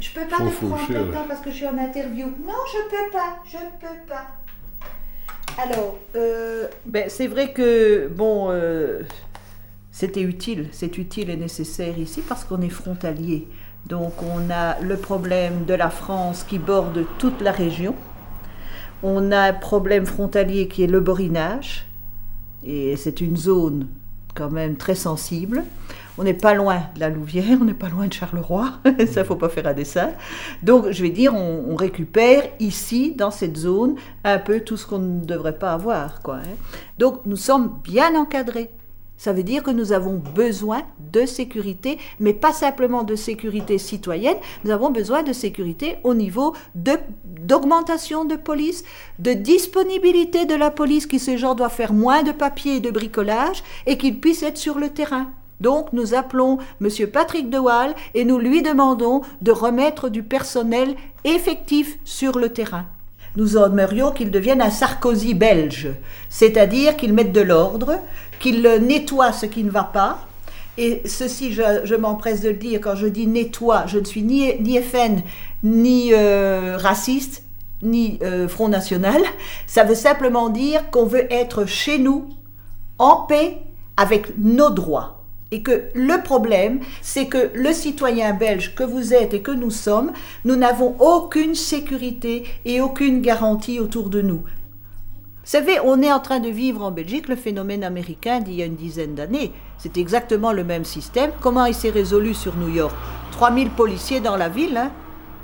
Je 0.00 0.10
peux 0.10 0.26
pas 0.26 0.36
Faut 0.36 0.44
te 0.48 0.54
prendre 0.56 0.76
faucher, 0.78 0.98
maintenant 0.98 1.20
là. 1.20 1.26
parce 1.28 1.40
que 1.40 1.50
je 1.50 1.56
suis 1.56 1.66
en 1.66 1.78
interview. 1.78 2.26
Non, 2.26 2.54
je 2.72 2.88
peux 2.90 3.10
pas, 3.12 3.36
je 3.46 3.58
peux 3.80 4.08
pas. 4.08 4.26
Alors, 5.62 5.98
euh, 6.16 6.66
ben, 6.86 7.08
c'est 7.08 7.26
vrai 7.26 7.52
que, 7.52 8.08
bon, 8.08 8.48
euh, 8.50 9.02
c'était 9.90 10.22
utile, 10.22 10.68
c'est 10.72 10.96
utile 10.98 11.30
et 11.30 11.36
nécessaire 11.36 11.98
ici 11.98 12.22
parce 12.26 12.44
qu'on 12.44 12.62
est 12.62 12.70
frontalier. 12.70 13.46
Donc, 13.86 14.14
on 14.22 14.50
a 14.50 14.80
le 14.80 14.96
problème 14.96 15.64
de 15.64 15.74
la 15.74 15.90
France 15.90 16.44
qui 16.44 16.58
borde 16.58 17.04
toute 17.18 17.40
la 17.40 17.52
région. 17.52 17.94
On 19.02 19.32
a 19.32 19.40
un 19.40 19.52
problème 19.52 20.06
frontalier 20.06 20.68
qui 20.68 20.84
est 20.84 20.88
le 20.88 21.00
borinage. 21.00 21.86
Et 22.64 22.96
c'est 22.96 23.20
une 23.20 23.36
zone 23.36 23.88
quand 24.34 24.50
même 24.50 24.76
très 24.76 24.94
sensible. 24.94 25.64
On 26.18 26.24
n'est 26.24 26.34
pas 26.34 26.52
loin 26.52 26.82
de 26.94 27.00
la 27.00 27.08
Louvière, 27.08 27.58
on 27.60 27.64
n'est 27.64 27.72
pas 27.72 27.88
loin 27.88 28.06
de 28.06 28.12
Charleroi, 28.12 28.72
ça 29.10 29.24
faut 29.24 29.36
pas 29.36 29.48
faire 29.48 29.66
un 29.66 29.72
dessin. 29.72 30.10
Donc 30.62 30.90
je 30.90 31.02
vais 31.02 31.08
dire, 31.10 31.34
on, 31.34 31.64
on 31.70 31.74
récupère 31.74 32.42
ici, 32.60 33.14
dans 33.16 33.30
cette 33.30 33.56
zone, 33.56 33.94
un 34.24 34.38
peu 34.38 34.60
tout 34.60 34.76
ce 34.76 34.86
qu'on 34.86 34.98
ne 34.98 35.24
devrait 35.24 35.58
pas 35.58 35.72
avoir. 35.72 36.20
Quoi, 36.20 36.36
hein. 36.36 36.56
Donc 36.98 37.20
nous 37.24 37.36
sommes 37.36 37.78
bien 37.82 38.14
encadrés. 38.14 38.70
Ça 39.16 39.32
veut 39.32 39.44
dire 39.44 39.62
que 39.62 39.70
nous 39.70 39.92
avons 39.92 40.20
besoin 40.34 40.82
de 41.12 41.26
sécurité, 41.26 41.96
mais 42.18 42.34
pas 42.34 42.52
simplement 42.52 43.04
de 43.04 43.14
sécurité 43.14 43.78
citoyenne, 43.78 44.36
nous 44.64 44.72
avons 44.72 44.90
besoin 44.90 45.22
de 45.22 45.32
sécurité 45.32 45.96
au 46.02 46.12
niveau 46.12 46.54
de- 46.74 46.98
d'augmentation 47.24 48.24
de, 48.24 48.34
police, 48.34 48.82
de 49.20 49.32
disponibilité 49.32 50.44
de 50.44 50.56
la 50.56 50.70
police 50.72 51.06
qui, 51.06 51.18
ce 51.20 51.36
genre, 51.36 51.54
doit 51.54 51.68
faire 51.68 51.92
moins 51.92 52.22
de 52.24 52.32
papier 52.32 52.76
et 52.76 52.80
de 52.80 52.90
bricolage 52.90 53.62
et 53.86 53.96
qu'il 53.96 54.18
puisse 54.20 54.42
être 54.42 54.58
sur 54.58 54.78
le 54.78 54.88
terrain. 54.90 55.30
Donc 55.62 55.92
nous 55.92 56.12
appelons 56.12 56.58
M. 56.80 56.88
Patrick 57.06 57.48
Dewaal 57.48 57.94
et 58.14 58.24
nous 58.24 58.38
lui 58.38 58.62
demandons 58.62 59.22
de 59.40 59.52
remettre 59.52 60.08
du 60.08 60.24
personnel 60.24 60.96
effectif 61.24 61.98
sur 62.04 62.38
le 62.38 62.48
terrain. 62.48 62.86
Nous 63.36 63.56
aimerions 63.56 64.10
qu'il 64.10 64.32
devienne 64.32 64.60
un 64.60 64.70
Sarkozy 64.70 65.34
belge, 65.34 65.88
c'est-à-dire 66.28 66.96
qu'il 66.96 67.14
mette 67.14 67.32
de 67.32 67.40
l'ordre, 67.40 68.00
qu'il 68.40 68.60
nettoie 68.60 69.32
ce 69.32 69.46
qui 69.46 69.62
ne 69.62 69.70
va 69.70 69.84
pas. 69.84 70.26
Et 70.76 71.02
ceci, 71.06 71.52
je, 71.52 71.94
m'empresse 71.94 72.40
de 72.40 72.48
le 72.48 72.56
dire, 72.56 72.80
quand 72.80 72.96
je 72.96 73.06
dis 73.06 73.26
nettoie, 73.26 73.84
je 73.86 73.98
ne 73.98 74.04
suis 74.04 74.22
ni, 74.22 74.52
ni 74.60 74.80
FN, 74.82 75.22
ni 75.62 76.12
euh, 76.12 76.76
raciste, 76.76 77.44
ni 77.82 78.18
euh, 78.22 78.48
Front 78.48 78.68
National. 78.68 79.22
Ça 79.66 79.84
veut 79.84 79.94
simplement 79.94 80.48
dire 80.48 80.90
qu'on 80.90 81.06
veut 81.06 81.32
être 81.32 81.66
chez 81.66 81.98
nous, 81.98 82.28
en 82.98 83.16
paix, 83.16 83.58
avec 83.96 84.36
nos 84.38 84.70
droits. 84.70 85.21
Et 85.52 85.62
que 85.62 85.84
le 85.94 86.22
problème, 86.22 86.80
c'est 87.02 87.26
que 87.26 87.50
le 87.54 87.72
citoyen 87.72 88.32
belge 88.32 88.74
que 88.74 88.82
vous 88.82 89.12
êtes 89.12 89.34
et 89.34 89.42
que 89.42 89.50
nous 89.52 89.70
sommes, 89.70 90.12
nous 90.44 90.56
n'avons 90.56 90.96
aucune 90.98 91.54
sécurité 91.54 92.44
et 92.64 92.80
aucune 92.80 93.20
garantie 93.20 93.78
autour 93.78 94.08
de 94.08 94.22
nous. 94.22 94.42
Vous 95.44 95.50
savez, 95.50 95.78
on 95.84 96.00
est 96.00 96.10
en 96.12 96.20
train 96.20 96.40
de 96.40 96.48
vivre 96.48 96.82
en 96.82 96.90
Belgique 96.90 97.28
le 97.28 97.36
phénomène 97.36 97.84
américain 97.84 98.40
d'il 98.40 98.54
y 98.54 98.62
a 98.62 98.66
une 98.66 98.76
dizaine 98.76 99.14
d'années. 99.14 99.52
C'est 99.76 99.98
exactement 99.98 100.52
le 100.52 100.64
même 100.64 100.84
système. 100.84 101.32
Comment 101.40 101.66
il 101.66 101.74
s'est 101.74 101.90
résolu 101.90 102.32
sur 102.32 102.56
New 102.56 102.68
York? 102.68 102.94
3000 103.32 103.70
policiers 103.70 104.20
dans 104.20 104.36
la 104.36 104.48
ville. 104.48 104.76
hein. 104.76 104.90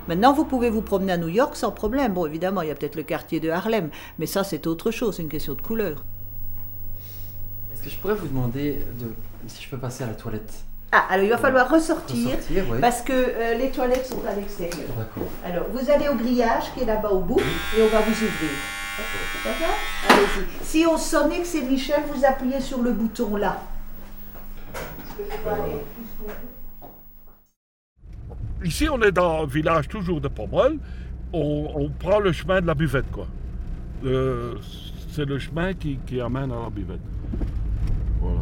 Maintenant, 0.06 0.32
vous 0.32 0.46
pouvez 0.46 0.70
vous 0.70 0.80
promener 0.80 1.12
à 1.12 1.16
New 1.18 1.28
York 1.28 1.54
sans 1.54 1.70
problème. 1.70 2.14
Bon, 2.14 2.24
évidemment, 2.24 2.62
il 2.62 2.68
y 2.68 2.70
a 2.70 2.74
peut-être 2.74 2.96
le 2.96 3.02
quartier 3.02 3.40
de 3.40 3.50
Harlem, 3.50 3.90
mais 4.18 4.24
ça, 4.26 4.42
c'est 4.42 4.66
autre 4.66 4.90
chose, 4.90 5.16
c'est 5.16 5.22
une 5.22 5.28
question 5.28 5.52
de 5.52 5.60
couleur. 5.60 6.02
Que 7.88 7.94
je 7.94 7.98
pourrais 8.00 8.14
vous 8.16 8.28
demander 8.28 8.80
de, 9.00 9.06
si 9.46 9.62
je 9.64 9.70
peux 9.70 9.78
passer 9.78 10.04
à 10.04 10.08
la 10.08 10.12
toilette 10.12 10.52
Ah, 10.92 11.06
alors 11.08 11.24
il 11.24 11.30
va 11.30 11.38
falloir 11.38 11.70
ressortir, 11.70 12.26
Ressortir, 12.36 12.64
oui. 12.70 12.78
parce 12.82 13.00
que 13.00 13.14
euh, 13.14 13.54
les 13.54 13.70
toilettes 13.70 14.04
sont 14.04 14.22
à 14.30 14.34
l'extérieur. 14.34 14.88
D'accord. 14.98 15.26
Alors, 15.42 15.64
vous 15.72 15.90
allez 15.90 16.06
au 16.08 16.14
grillage 16.14 16.64
qui 16.74 16.82
est 16.82 16.84
là-bas 16.84 17.08
au 17.08 17.20
bout 17.20 17.40
et 17.40 17.82
on 17.82 17.88
va 17.88 18.00
vous 18.00 18.12
ouvrir. 18.12 18.50
D'accord 19.42 19.74
Allez-y. 20.10 20.44
Si 20.66 20.84
on 20.86 20.98
sonnait 20.98 21.40
que 21.40 21.46
c'est 21.46 21.62
Michel, 21.62 22.02
vous 22.14 22.22
appuyez 22.26 22.60
sur 22.60 22.82
le 22.82 22.92
bouton 22.92 23.36
là. 23.36 23.56
Est-ce 24.74 25.14
que 25.16 25.22
je 25.32 25.36
peux 25.42 25.48
aller 25.50 25.78
jusqu'au 25.98 26.26
bout 26.26 26.86
Ici, 28.66 28.86
on 28.90 29.00
est 29.00 29.12
dans 29.12 29.44
un 29.44 29.46
village 29.46 29.88
toujours 29.88 30.20
de 30.20 30.28
Pomerol. 30.28 30.76
On, 31.32 31.70
on 31.74 31.88
prend 31.88 32.18
le 32.18 32.32
chemin 32.32 32.60
de 32.60 32.66
la 32.66 32.74
buvette, 32.74 33.10
quoi. 33.10 33.26
Le- 34.02 34.58
C'est 35.10 35.24
le 35.24 35.38
chemin 35.38 35.72
qui, 35.72 35.98
qui 36.06 36.20
amène 36.20 36.52
à 36.52 36.64
la 36.64 36.70
buvette. 36.70 37.00
Voilà. 38.20 38.40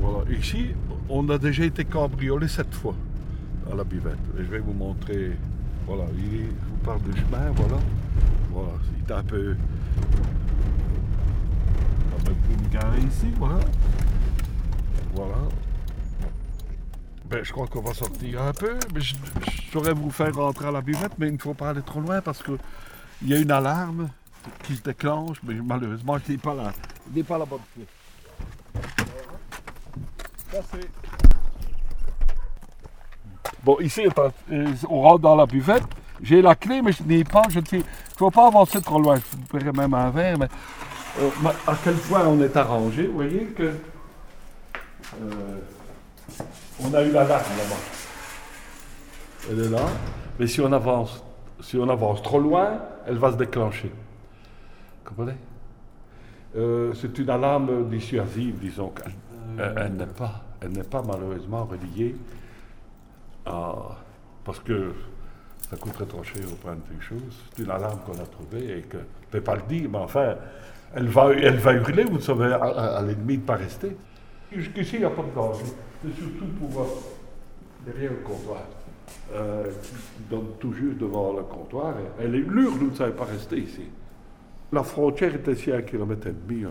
Voilà. 0.00 0.30
Ici, 0.30 0.68
on 1.08 1.28
a 1.28 1.38
déjà 1.38 1.64
été 1.64 1.84
cambriolé 1.84 2.48
sept 2.48 2.72
fois 2.74 2.94
à 3.70 3.74
la 3.74 3.84
buvette. 3.84 4.18
Et 4.38 4.44
je 4.44 4.50
vais 4.50 4.60
vous 4.60 4.72
montrer. 4.72 5.32
Voilà. 5.86 6.04
Il 6.16 6.48
vous 6.48 6.76
parle 6.84 7.02
du 7.02 7.12
chemin, 7.12 7.50
voilà. 7.56 7.78
Voilà. 8.52 8.72
Il 8.96 9.10
est 9.10 9.14
un 9.14 9.22
peu. 9.22 9.56
On 12.14 12.24
va 12.24 12.30
une 12.30 12.68
carré 12.68 12.98
ici, 12.98 13.26
voilà. 13.38 13.60
Voilà. 15.14 15.36
Ben, 17.30 17.44
je 17.44 17.52
crois 17.52 17.66
qu'on 17.66 17.82
va 17.82 17.92
sortir 17.92 18.42
un 18.42 18.52
peu, 18.52 18.78
mais 18.94 19.00
je, 19.00 19.14
saurais 19.70 19.92
vous 19.92 20.10
faire 20.10 20.34
rentrer 20.34 20.68
à 20.68 20.70
la 20.70 20.80
buvette, 20.80 21.12
mais 21.18 21.28
il 21.28 21.34
ne 21.34 21.38
faut 21.38 21.52
pas 21.52 21.70
aller 21.70 21.82
trop 21.82 22.00
loin 22.00 22.22
parce 22.22 22.42
que 22.42 22.52
il 23.20 23.28
y 23.28 23.34
a 23.34 23.38
une 23.38 23.50
alarme 23.50 24.08
qui 24.62 24.76
se 24.76 24.82
déclenche, 24.82 25.38
mais 25.42 25.54
malheureusement, 25.54 26.16
je 26.18 26.32
n'ai 26.32 26.38
pas 26.38 26.54
pas 27.26 27.38
la 27.38 27.44
bonne. 27.44 27.60
Bon, 33.64 33.76
ici, 33.80 34.06
on 34.88 35.02
rentre 35.02 35.18
dans 35.20 35.36
la 35.36 35.46
buvette. 35.46 35.84
J'ai 36.22 36.42
la 36.42 36.54
clé, 36.54 36.80
mais 36.82 36.92
je 36.92 37.02
n'ai 37.02 37.24
pas. 37.24 37.42
Je 37.50 37.60
ne 37.60 37.82
faut 38.16 38.30
pas 38.30 38.46
avancer 38.48 38.80
trop 38.80 39.00
loin. 39.00 39.16
Je 39.16 39.58
vous 39.58 39.72
même 39.72 39.94
un 39.94 40.10
verre, 40.10 40.38
mais 40.38 40.48
euh, 41.20 41.28
ma- 41.42 41.54
à 41.66 41.76
quel 41.82 41.94
point 41.94 42.24
on 42.26 42.40
est 42.40 42.56
arrangé. 42.56 43.06
Vous 43.06 43.14
voyez 43.14 43.44
que. 43.46 43.74
euh, 45.22 45.58
on 46.80 46.92
a 46.94 47.02
eu 47.02 47.10
l'alarme 47.12 47.42
là-bas. 47.56 47.76
Elle 49.50 49.64
est 49.64 49.68
là. 49.68 49.86
Mais 50.38 50.46
si 50.46 50.60
on 50.60 50.72
avance, 50.72 51.22
si 51.60 51.76
on 51.76 51.88
avance 51.88 52.22
trop 52.22 52.38
loin, 52.40 52.78
elle 53.06 53.18
va 53.18 53.32
se 53.32 53.36
déclencher. 53.36 53.92
Comprenez? 55.04 55.34
Euh, 56.58 56.92
C'est 56.94 57.16
une 57.18 57.30
alarme 57.30 57.88
dissuasive, 57.88 58.56
disons. 58.60 58.92
Elle, 59.04 59.12
elle- 59.58 59.74
elle 59.86 59.92
n'est 59.94 60.06
pas, 60.06 60.42
elle 60.60 60.70
n'est 60.72 60.82
pas 60.94 61.02
malheureusement 61.02 61.64
reliée 61.64 62.16
à, 63.46 63.74
parce 64.44 64.60
que 64.60 64.92
ça 65.70 65.76
coûterait 65.76 66.06
trop 66.06 66.22
cher 66.22 66.42
au 66.50 66.56
point 66.56 66.74
de 66.74 66.80
vue 66.94 67.00
choses. 67.00 67.36
C'est 67.54 67.62
une 67.62 67.70
alarme 67.70 68.00
qu'on 68.04 68.14
a 68.20 68.26
trouvée 68.26 68.78
et 68.78 68.82
que 68.82 68.98
je 68.98 69.02
ne 69.02 69.30
peux 69.32 69.40
pas 69.40 69.56
le 69.56 69.62
dire, 69.68 69.88
mais 69.90 69.98
enfin, 69.98 70.34
elle 70.94 71.06
va, 71.08 71.30
elle 71.32 71.56
va 71.58 71.72
hurler, 71.74 72.04
vous 72.04 72.20
savez, 72.20 72.52
à, 72.52 72.56
à- 72.64 72.96
à 72.98 73.02
l'ennemi 73.02 73.36
de 73.36 73.42
ne 73.42 73.46
pas 73.46 73.56
rester. 73.56 73.96
Jusqu'ici, 74.52 74.96
il 74.96 75.00
n'y 75.00 75.04
a 75.04 75.10
pas 75.10 75.22
de 75.22 75.34
danger. 75.34 75.64
C'est 76.02 76.14
surtout 76.14 76.46
pour 76.58 76.80
euh, 76.82 76.86
derrière 77.86 78.10
le 78.12 78.18
comptoir. 78.18 78.62
Euh, 79.34 79.64
qui 79.82 79.94
donne 80.30 80.48
tout 80.58 80.72
juste 80.72 80.98
devant 80.98 81.32
le 81.34 81.42
comptoir. 81.42 81.94
Elle 82.20 82.34
est 82.34 82.38
lourde, 82.40 82.80
nous 82.80 82.90
ne 82.90 82.94
savons 82.96 83.12
pas 83.12 83.24
rester 83.24 83.58
ici. 83.58 83.82
La 84.72 84.82
frontière 84.82 85.34
est 85.34 85.48
ici 85.48 85.72
à 85.72 85.76
un 85.76 85.82
kilomètre 85.82 86.26
et 86.26 86.32
demi. 86.32 86.64
hein. 86.64 86.70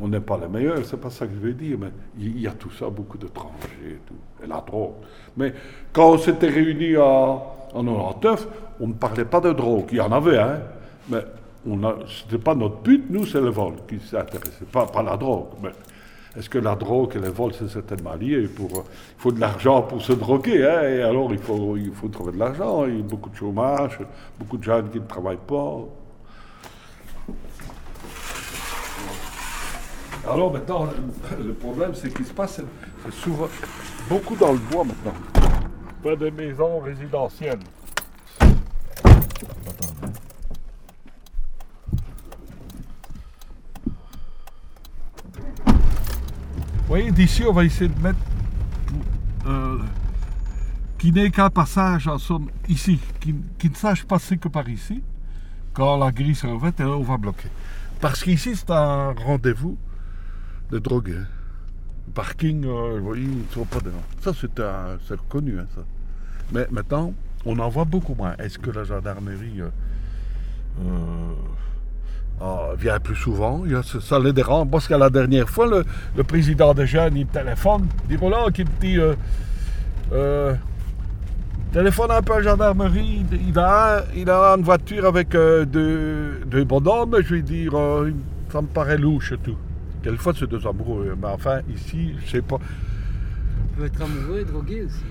On 0.00 0.06
n'est 0.06 0.20
pas 0.20 0.38
les 0.38 0.48
meilleurs, 0.48 0.84
c'est 0.84 1.00
pas 1.00 1.10
ça 1.10 1.26
que 1.26 1.32
je 1.34 1.40
veux 1.40 1.54
dire, 1.54 1.76
mais 1.80 1.88
il 2.18 2.38
y 2.40 2.46
a 2.46 2.52
tout 2.52 2.70
ça, 2.70 2.88
beaucoup 2.88 3.18
d'étrangers 3.18 3.56
et 3.84 3.98
tout, 4.06 4.14
et 4.44 4.46
la 4.46 4.62
drogue. 4.64 4.92
Mais 5.36 5.52
quand 5.92 6.12
on 6.12 6.18
s'était 6.18 6.48
réunis 6.48 6.96
en, 6.96 7.42
en 7.74 7.82
99, 8.12 8.48
on 8.80 8.86
ne 8.88 8.92
parlait 8.92 9.24
pas 9.24 9.40
de 9.40 9.52
drogue. 9.52 9.86
Il 9.90 9.96
y 9.98 10.00
en 10.00 10.12
avait, 10.12 10.38
hein, 10.38 10.60
mais 11.08 11.24
on 11.66 11.82
a, 11.82 11.96
c'était 12.06 12.38
pas 12.38 12.54
notre 12.54 12.76
but, 12.76 13.06
nous, 13.10 13.26
c'est 13.26 13.40
le 13.40 13.48
vol 13.50 13.72
qui 13.88 13.98
s'intéressait, 13.98 14.66
pas, 14.70 14.86
la 15.02 15.16
drogue. 15.16 15.48
Mais 15.60 15.70
est-ce 16.36 16.48
que 16.48 16.58
la 16.58 16.76
drogue 16.76 17.16
et 17.16 17.18
le 17.18 17.30
vol, 17.30 17.52
c'est 17.58 17.68
certainement 17.68 18.14
lié 18.14 18.46
pour, 18.46 18.68
Il 18.70 19.20
faut 19.20 19.32
de 19.32 19.40
l'argent 19.40 19.82
pour 19.82 20.00
se 20.00 20.12
droguer, 20.12 20.64
hein, 20.64 20.82
et 20.88 21.02
alors 21.02 21.32
il 21.32 21.38
faut, 21.38 21.76
il 21.76 21.90
faut 21.92 22.06
trouver 22.06 22.30
de 22.32 22.38
l'argent. 22.38 22.86
Il 22.86 22.98
y 22.98 23.00
a 23.00 23.02
beaucoup 23.02 23.30
de 23.30 23.36
chômage, 23.36 23.98
beaucoup 24.38 24.58
de 24.58 24.62
jeunes 24.62 24.90
qui 24.90 25.00
ne 25.00 25.06
travaillent 25.06 25.38
pas. 25.44 25.78
Alors 30.30 30.52
maintenant, 30.52 30.86
le, 31.42 31.54
problème, 31.54 31.94
c'est 31.94 32.12
qu'il 32.12 32.26
se 32.26 32.32
passe, 32.34 32.60
souvent 33.10 33.48
beaucoup 34.10 34.36
dans 34.36 34.52
le 34.52 34.58
bois 34.58 34.84
maintenant. 34.84 35.14
Pas 36.02 36.16
de 36.16 36.28
maisons 36.28 36.80
résidentielles. 36.80 37.60
Vous 46.76 46.86
voyez, 46.86 47.10
d'ici, 47.10 47.44
on 47.44 47.52
va 47.52 47.64
essayer 47.64 47.88
de 47.88 48.00
mettre 48.02 48.18
euh, 49.46 49.78
qui 50.98 51.10
n'est 51.10 51.30
qu'un 51.30 51.48
passage 51.48 52.06
en 52.06 52.18
ici, 52.68 53.00
qui, 53.20 53.34
ne 53.70 53.74
sache 53.74 54.04
passer 54.04 54.36
que 54.36 54.48
par 54.48 54.68
ici. 54.68 55.02
Quand 55.72 55.96
la 55.96 56.12
grille 56.12 56.38
et 56.44 56.82
là, 56.82 56.88
on 56.88 57.02
va 57.02 57.16
bloquer. 57.16 57.48
Parce 58.00 58.22
qu'ici, 58.22 58.56
c'est 58.56 58.70
un 58.70 59.12
rendez-vous 59.12 59.78
de 60.70 60.78
drogue. 60.78 61.14
hein. 61.18 61.24
Parking, 62.14 62.64
euh, 62.64 62.98
voyez, 63.02 63.22
ils 63.24 63.38
ne 63.38 63.52
sont 63.52 63.64
pas 63.64 63.80
dedans. 63.80 64.02
Ça, 64.22 64.32
c'est 64.34 65.14
reconnu, 65.18 65.58
hein, 65.58 65.66
ça. 65.74 65.82
Mais 66.52 66.66
maintenant, 66.70 67.12
on 67.44 67.58
en 67.58 67.68
voit 67.68 67.84
beaucoup 67.84 68.14
moins. 68.14 68.34
Est-ce 68.38 68.58
que 68.58 68.70
la 68.70 68.84
gendarmerie 68.84 69.60
euh, 69.60 69.68
euh, 70.82 71.32
ah, 72.40 72.68
vient 72.78 72.98
plus 72.98 73.14
souvent? 73.16 73.62
Il 73.66 73.72
y 73.72 73.74
a- 73.74 73.82
Ça, 73.82 74.18
les 74.18 74.32
dérange. 74.32 74.68
Parce 74.70 74.88
qu'à 74.88 74.96
la 74.98 75.10
dernière 75.10 75.48
fois, 75.50 75.66
le, 75.66 75.84
le 76.16 76.24
président 76.24 76.72
des 76.72 76.86
jeunes, 76.86 77.16
il 77.16 77.26
me 77.26 77.30
téléphone. 77.30 77.86
Il 78.04 78.08
dit 78.08 78.16
voilà, 78.16 78.50
qui 78.50 78.64
me 78.64 78.80
dit 78.80 78.98
euh, 80.12 80.54
téléphone 81.72 82.10
un 82.10 82.22
peu 82.22 82.32
à 82.32 82.36
la 82.38 82.42
gendarmerie. 82.44 83.24
Il 83.46 83.58
a, 83.58 84.04
il 84.16 84.30
a 84.30 84.54
une 84.56 84.62
voiture 84.64 85.04
avec 85.04 85.30
deux, 85.32 86.40
deux 86.46 86.64
bonhommes. 86.64 87.16
Je 87.22 87.34
lui 87.34 87.42
dis 87.42 87.68
euh, 87.72 88.10
ça 88.50 88.62
me 88.62 88.66
paraît 88.66 88.96
louche 88.98 89.32
et 89.32 89.36
tout. 90.16 90.28
Quelquefois, 90.28 90.34
c'est 90.38 90.46
deux 90.46 90.66
amoureux? 90.66 91.16
Mais 91.20 91.28
enfin, 91.28 91.60
ici, 91.68 92.14
je 92.24 92.30
sais 92.30 92.42
pas. 92.42 92.58
On 93.62 93.76
peut 93.76 93.86
être 93.86 94.02
amoureux 94.02 94.40
et 94.40 94.44
drogué 94.44 94.82
aussi. 94.84 95.04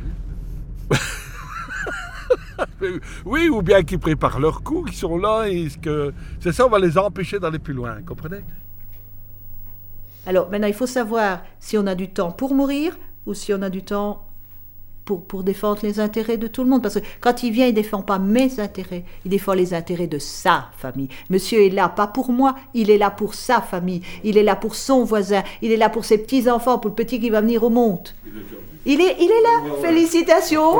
hein. 0.91 0.95
Oui, 3.25 3.49
ou 3.49 3.61
bien 3.61 3.83
qu'ils 3.83 3.99
préparent 3.99 4.39
leur 4.39 4.63
coup, 4.63 4.83
qui 4.83 4.95
sont 4.95 5.17
là, 5.17 5.45
et 5.47 5.69
ce 5.69 5.77
que 5.77 6.13
c'est 6.39 6.51
ça, 6.51 6.65
on 6.65 6.69
va 6.69 6.79
les 6.79 6.97
empêcher 6.97 7.39
d'aller 7.39 7.59
plus 7.59 7.73
loin, 7.73 8.01
comprenez? 8.03 8.43
Alors 10.25 10.49
maintenant, 10.49 10.67
il 10.67 10.73
faut 10.73 10.87
savoir 10.87 11.41
si 11.59 11.77
on 11.77 11.87
a 11.87 11.95
du 11.95 12.09
temps 12.09 12.31
pour 12.31 12.53
mourir 12.53 12.97
ou 13.25 13.33
si 13.33 13.53
on 13.53 13.61
a 13.61 13.69
du 13.69 13.83
temps 13.83 14.26
pour, 15.15 15.43
défendre 15.43 15.79
les 15.83 15.99
intérêts 15.99 16.37
de 16.37 16.47
tout 16.47 16.63
le 16.63 16.69
monde. 16.69 16.83
Parce 16.83 16.95
que 16.95 17.05
quand 17.21 17.43
il 17.43 17.51
vient, 17.51 17.67
il 17.67 17.73
défend 17.73 18.01
pas 18.01 18.19
mes 18.19 18.59
intérêts, 18.59 19.03
il 19.25 19.31
défend 19.31 19.53
les 19.53 19.73
intérêts 19.73 20.07
de 20.07 20.19
sa 20.19 20.69
famille. 20.77 21.09
Monsieur 21.29 21.65
est 21.65 21.69
là, 21.69 21.89
pas 21.89 22.07
pour 22.07 22.31
moi, 22.31 22.55
il 22.73 22.91
est 22.91 22.97
là 22.97 23.09
pour 23.09 23.33
sa 23.33 23.61
famille, 23.61 24.01
il 24.23 24.37
est 24.37 24.43
là 24.43 24.55
pour 24.55 24.75
son 24.75 25.03
voisin, 25.03 25.43
il 25.61 25.71
est 25.71 25.77
là 25.77 25.89
pour 25.89 26.05
ses 26.05 26.17
petits-enfants, 26.17 26.79
pour 26.79 26.89
le 26.89 26.95
petit 26.95 27.19
qui 27.19 27.29
va 27.29 27.41
venir 27.41 27.63
au 27.63 27.69
monde. 27.69 28.09
Il 28.85 29.01
est, 29.01 29.17
il 29.19 29.29
est 29.29 29.41
là, 29.41 29.75
félicitations. 29.81 30.79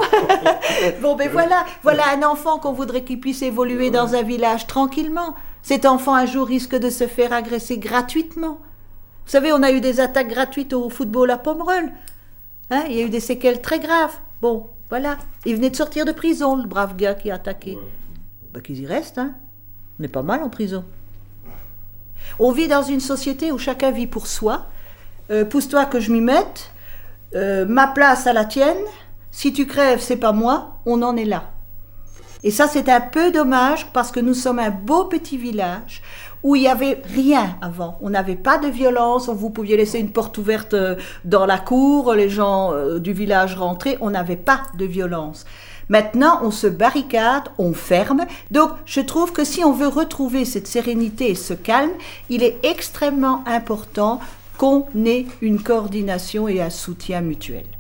bon, 1.02 1.16
ben 1.16 1.30
voilà, 1.30 1.66
voilà 1.84 2.04
un 2.14 2.24
enfant 2.24 2.58
qu'on 2.58 2.72
voudrait 2.72 3.04
qu'il 3.04 3.20
puisse 3.20 3.42
évoluer 3.42 3.90
dans 3.90 4.16
un 4.16 4.22
village 4.22 4.66
tranquillement. 4.68 5.36
Cet 5.62 5.86
enfant 5.86 6.16
un 6.16 6.26
jour 6.26 6.48
risque 6.48 6.76
de 6.76 6.90
se 6.90 7.08
faire 7.08 7.34
agresser 7.34 7.78
gratuitement. 7.78 8.60
Vous 9.26 9.32
savez, 9.32 9.52
on 9.52 9.62
a 9.62 9.74
eu 9.74 9.82
des 9.82 10.00
attaques 10.00 10.30
gratuites 10.30 10.72
au 10.72 10.90
football 10.90 11.30
à 11.32 11.38
Pomerol. 11.38 11.92
Hein, 12.70 12.84
il 12.90 12.96
y 12.96 13.02
a 13.02 13.06
eu 13.06 13.10
des 13.10 13.20
séquelles 13.20 13.62
très 13.62 13.80
graves. 13.80 14.18
Bon, 14.42 14.68
voilà. 14.90 15.18
Il 15.46 15.56
venait 15.56 15.70
de 15.70 15.76
sortir 15.76 16.06
de 16.06 16.12
prison, 16.12 16.56
le 16.56 16.68
brave 16.68 16.96
gars 16.96 17.16
qui 17.16 17.32
a 17.32 17.36
attaqué. 17.36 17.78
Ben, 18.54 18.62
qu'ils 18.62 18.80
y 18.80 18.86
restent, 18.86 19.18
hein. 19.18 19.36
On 20.00 20.04
est 20.04 20.10
pas 20.10 20.22
mal 20.22 20.44
en 20.44 20.50
prison. 20.50 20.84
On 22.40 22.52
vit 22.52 22.68
dans 22.68 22.84
une 22.84 23.00
société 23.00 23.52
où 23.52 23.58
chacun 23.58 23.92
vit 23.92 24.08
pour 24.08 24.28
soi. 24.28 24.66
Euh, 25.32 25.46
Pousse-toi 25.46 25.86
que 25.86 26.00
je 26.00 26.12
m'y 26.12 26.22
mette. 26.22 26.72
Euh, 27.36 27.66
ma 27.66 27.88
place 27.88 28.28
à 28.28 28.34
la 28.34 28.46
tienne. 28.46 28.78
Si 29.32 29.54
tu 29.54 29.66
crèves, 29.66 30.02
c'est 30.02 30.18
pas 30.18 30.34
moi. 30.34 30.80
On 30.86 31.02
en 31.02 31.16
est 31.18 31.26
là. 31.26 31.52
Et 32.44 32.52
ça, 32.52 32.68
c'est 32.68 32.90
un 32.90 33.02
peu 33.02 33.32
dommage 33.32 33.88
parce 33.94 34.12
que 34.12 34.20
nous 34.20 34.34
sommes 34.34 34.60
un 34.60 34.70
beau 34.70 35.06
petit 35.06 35.38
village 35.38 36.02
où 36.44 36.56
il 36.56 36.62
n'y 36.62 36.68
avait 36.68 37.02
rien 37.14 37.58
avant. 37.62 37.98
On 38.02 38.10
n'avait 38.10 38.36
pas 38.36 38.58
de 38.58 38.68
violence, 38.68 39.30
vous 39.30 39.50
pouviez 39.50 39.78
laisser 39.78 40.00
une 40.00 40.12
porte 40.12 40.38
ouverte 40.38 40.74
euh, 40.74 40.96
dans 41.26 41.46
la 41.46 41.58
cour, 41.58 42.14
les 42.14 42.30
gens 42.30 42.74
euh, 42.74 43.00
du 43.00 43.14
village 43.14 43.56
rentraient, 43.56 43.98
on 44.02 44.12
n'avait 44.12 44.36
pas 44.36 44.64
de 44.78 44.86
violence. 44.86 45.46
Maintenant, 45.90 46.40
on 46.44 46.52
se 46.52 46.68
barricade, 46.68 47.44
on 47.58 47.74
ferme. 47.74 48.26
Donc, 48.52 48.72
je 48.86 49.00
trouve 49.00 49.32
que 49.32 49.46
si 49.46 49.64
on 49.64 49.72
veut 49.72 49.88
retrouver 49.88 50.44
cette 50.44 50.68
sérénité 50.68 51.32
et 51.32 51.36
ce 51.36 51.54
calme, 51.54 51.92
il 52.30 52.44
est 52.44 52.60
extrêmement 52.64 53.44
important 53.48 54.20
qu'on 54.58 54.86
ait 55.06 55.28
une 55.42 55.62
coordination 55.62 56.48
et 56.48 56.62
un 56.62 56.70
soutien 56.70 57.22
mutuel. 57.22 57.77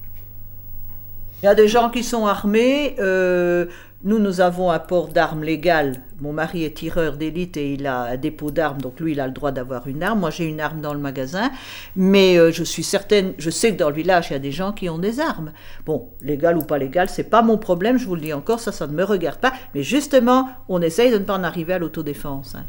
Il 1.42 1.46
y 1.46 1.50
a 1.50 1.56
des 1.56 1.68
gens 1.68 1.90
qui 1.90 2.04
sont 2.04 2.26
armés. 2.26 2.96
euh, 3.00 3.66
nous, 4.04 4.20
nous 4.20 4.42
avons 4.42 4.70
un 4.72 4.80
port 4.80 5.08
d'armes 5.10 5.44
légal. 5.44 6.02
Mon 6.22 6.32
mari 6.32 6.64
est 6.64 6.76
tireur 6.78 7.18
d'élite 7.18 7.58
et 7.58 7.74
il 7.74 7.88
a 7.88 8.04
un 8.04 8.18
dépôt 8.18 8.52
d'armes, 8.52 8.80
donc 8.80 9.00
lui, 9.00 9.14
il 9.14 9.20
a 9.20 9.26
le 9.28 9.34
droit 9.34 9.52
d'avoir 9.52 9.88
une 9.88 10.04
arme. 10.04 10.20
Moi, 10.20 10.30
j'ai 10.30 10.46
une 10.46 10.62
arme 10.62 10.82
dans 10.82 10.94
le 10.94 11.00
magasin, 11.00 11.52
mais 11.96 12.38
euh, 12.38 12.52
je 12.52 12.64
suis 12.64 12.84
certaine, 12.84 13.34
je 13.40 13.50
sais 13.50 13.74
que 13.74 13.78
dans 13.80 13.90
le 13.90 13.96
village, 13.96 14.28
il 14.30 14.34
y 14.34 14.36
a 14.36 14.40
des 14.40 14.52
gens 14.52 14.72
qui 14.72 14.88
ont 14.88 15.00
des 15.00 15.20
armes. 15.20 15.52
Bon, 15.86 16.10
légal 16.22 16.58
ou 16.58 16.62
pas 16.62 16.78
légal, 16.78 17.10
c'est 17.10 17.24
pas 17.30 17.42
mon 17.42 17.58
problème, 17.58 17.98
je 17.98 18.06
vous 18.06 18.16
le 18.16 18.22
dis 18.22 18.34
encore, 18.34 18.60
ça, 18.60 18.72
ça 18.72 18.86
ne 18.88 18.94
me 18.94 19.04
regarde 19.04 19.40
pas. 19.40 19.52
Mais 19.74 19.82
justement, 19.84 20.48
on 20.70 20.82
essaye 20.82 21.12
de 21.12 21.18
ne 21.18 21.24
pas 21.24 21.36
en 21.36 21.44
arriver 21.44 21.74
à 21.74 21.80
l'autodéfense. 21.80 22.56
hein. 22.56 22.66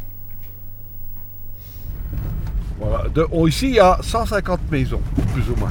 Voilà. 2.80 3.04
Oh, 3.32 3.46
ici, 3.46 3.68
il 3.68 3.74
y 3.74 3.80
a 3.80 3.98
150 4.02 4.60
maisons, 4.70 5.00
plus 5.34 5.50
ou 5.50 5.56
moins, 5.56 5.70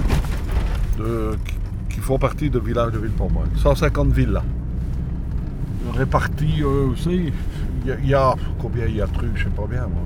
font 2.08 2.18
partie 2.18 2.50
de 2.50 2.58
village 2.60 2.94
de 2.94 3.00
Villepourmois. 3.00 3.44
150 3.58 4.12
villas. 4.14 4.44
Réparties, 5.94 6.64
euh, 6.64 6.96
savez, 6.96 7.34
il 7.84 7.88
y, 7.88 7.92
a- 7.92 8.00
il 8.02 8.10
y 8.10 8.14
a 8.14 8.34
combien 8.60 8.86
il 8.86 8.96
y 8.98 9.02
a 9.02 9.08
de 9.08 9.14
trucs, 9.14 9.36
je 9.36 9.44
sais 9.46 9.50
pas 9.50 9.66
bien 9.70 9.82
moi. 9.82 10.04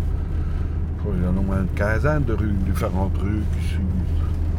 Il 1.17 1.23
y 1.23 1.27
en 1.27 1.35
a 1.35 1.39
au 1.39 1.43
moins 1.43 1.61
une 1.61 1.67
quinzaine 1.75 2.23
de 2.23 2.33
rues, 2.33 2.53
différentes 2.65 3.17
rues 3.17 3.41
qui 3.53 3.77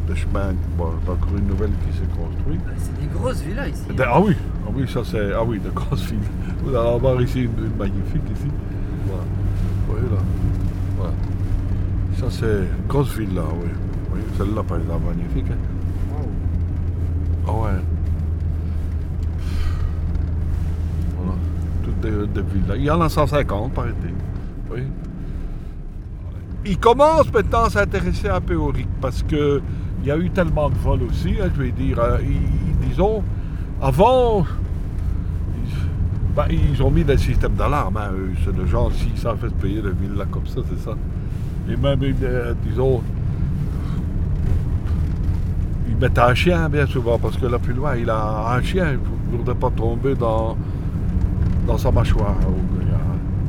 de 0.09 0.15
chemin. 0.17 0.53
Bon, 0.77 0.87
il 1.03 1.07
y 1.07 1.11
a 1.11 1.13
encore 1.13 1.37
une 1.39 1.47
nouvelle 1.47 1.71
qui 1.87 1.97
s'est 1.97 2.09
construite. 2.17 2.61
C'est 2.79 3.01
des 3.01 3.07
grosses 3.07 3.41
villas 3.43 3.69
ici. 3.69 3.83
De- 3.97 4.03
Ah 4.07 4.21
oui, 4.21 4.35
ah 4.67 4.71
oui, 4.75 4.85
ça 4.89 5.01
c'est. 5.05 5.33
Ah 5.33 5.43
oui, 5.45 5.61
de 5.61 5.71
grosses 5.71 6.05
villes. 6.11 6.19
Vous 6.65 6.71
allez 6.75 6.89
en 6.89 6.99
voir 6.99 7.21
ici 7.23 7.43
une, 7.43 7.65
une 7.65 7.77
magnifique 7.79 8.23
ici. 8.37 8.49
Voilà. 9.07 9.23
Vous 9.87 9.93
voyez 9.95 10.09
là. 10.15 10.23
Voilà. 10.99 11.13
Ça 12.19 12.27
c'est 12.31 12.47
une 12.81 12.87
grosse 12.89 13.17
ville 13.17 13.35
là, 13.35 13.43
oui. 13.63 13.69
Voyez, 14.11 14.25
celle-là 14.39 14.63
par 14.65 14.79
exemple, 14.79 15.03
magnifique. 15.09 15.47
hein. 15.51 15.82
Ah 17.47 17.53
ouais. 17.53 17.71
Voilà. 21.17 22.27
Des 22.27 22.43
villes 22.43 22.67
là. 22.69 22.77
Il 22.77 22.85
y 22.85 22.91
en 22.91 23.01
a 23.01 23.09
150 23.09 23.73
par 23.73 23.87
été. 23.89 23.97
Oui. 24.71 24.81
Il 26.65 26.79
commence 26.79 27.33
maintenant 27.33 27.65
à 27.65 27.71
s'intéresser 27.71 28.29
un 28.29 28.41
peu 28.41 28.55
au 28.55 28.73
parce 29.01 29.23
que 29.23 29.61
il 30.03 30.09
y 30.09 30.11
a 30.11 30.17
eu 30.17 30.31
tellement 30.31 30.69
de 30.69 30.75
vols 30.77 31.03
aussi, 31.05 31.35
hein, 31.41 31.49
je 31.55 31.63
vais 31.63 31.71
dire. 31.73 31.99
ils- 32.23 32.89
disons, 32.89 33.23
avant, 33.81 34.45
ils, 35.57 36.35
ben, 36.37 36.47
ils 36.51 36.83
ont 36.83 36.91
mis 36.91 37.05
des 37.05 37.19
systèmes 37.19 37.55
d'alarme. 37.55 37.97
Hein, 37.97 38.11
eux. 38.17 38.31
c'est 38.45 38.57
le 38.57 38.67
genre, 38.67 38.91
s'ils 38.93 39.17
savent 39.19 39.49
payer 39.61 39.81
des 39.83 39.91
villes 39.93 40.15
là 40.17 40.25
comme 40.31 40.47
ça, 40.47 40.61
c'est 40.69 40.79
ça. 40.81 40.95
Et 41.69 41.77
même, 41.77 42.01
euh, 42.23 42.55
disons, 42.67 43.03
ils 46.03 46.09
mettent 46.09 46.19
un 46.19 46.35
chien 46.35 46.69
bien 46.69 46.85
souvent 46.87 47.17
parce 47.17 47.37
que 47.37 47.47
là 47.47 47.59
plus 47.61 47.73
loin, 47.75 47.95
il 47.97 48.11
a 48.11 48.55
un 48.57 48.61
chien 48.63 48.97
pour 49.31 49.45
ne 49.47 49.53
pas 49.53 49.71
tomber 49.71 50.17
dans, 50.17 50.57
dans 51.67 51.79
sa 51.79 51.93
mâchoire. 51.93 52.35
gars. 52.41 52.97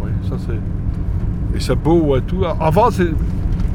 Oui, 0.04 0.12
ça 0.30 0.36
c'est. 0.46 1.58
Et 1.58 1.60
c'est 1.60 1.76
beau 1.76 2.16
et 2.16 2.22
tout. 2.22 2.44
Avant, 2.60 2.92
c'est. 2.92 3.10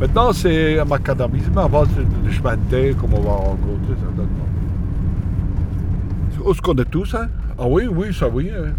Maintenant, 0.00 0.32
c'est 0.32 0.78
un 0.78 0.84
macadamisme. 0.84 1.58
Avant, 1.58 1.84
c'est 1.86 2.06
le 2.24 2.30
chemin 2.32 2.54
de 2.56 2.62
terre, 2.70 2.96
comme 2.98 3.14
on 3.14 3.20
va 3.20 3.32
rencontrer 3.32 3.94
certainement. 3.98 4.46
On 6.44 6.54
se 6.54 6.60
connaît 6.60 6.84
tous, 6.84 7.14
hein? 7.16 7.26
Ah 7.58 7.66
oui, 7.66 7.88
oui, 7.90 8.14
ça 8.14 8.28
oui. 8.28 8.48
hein. 8.56 8.70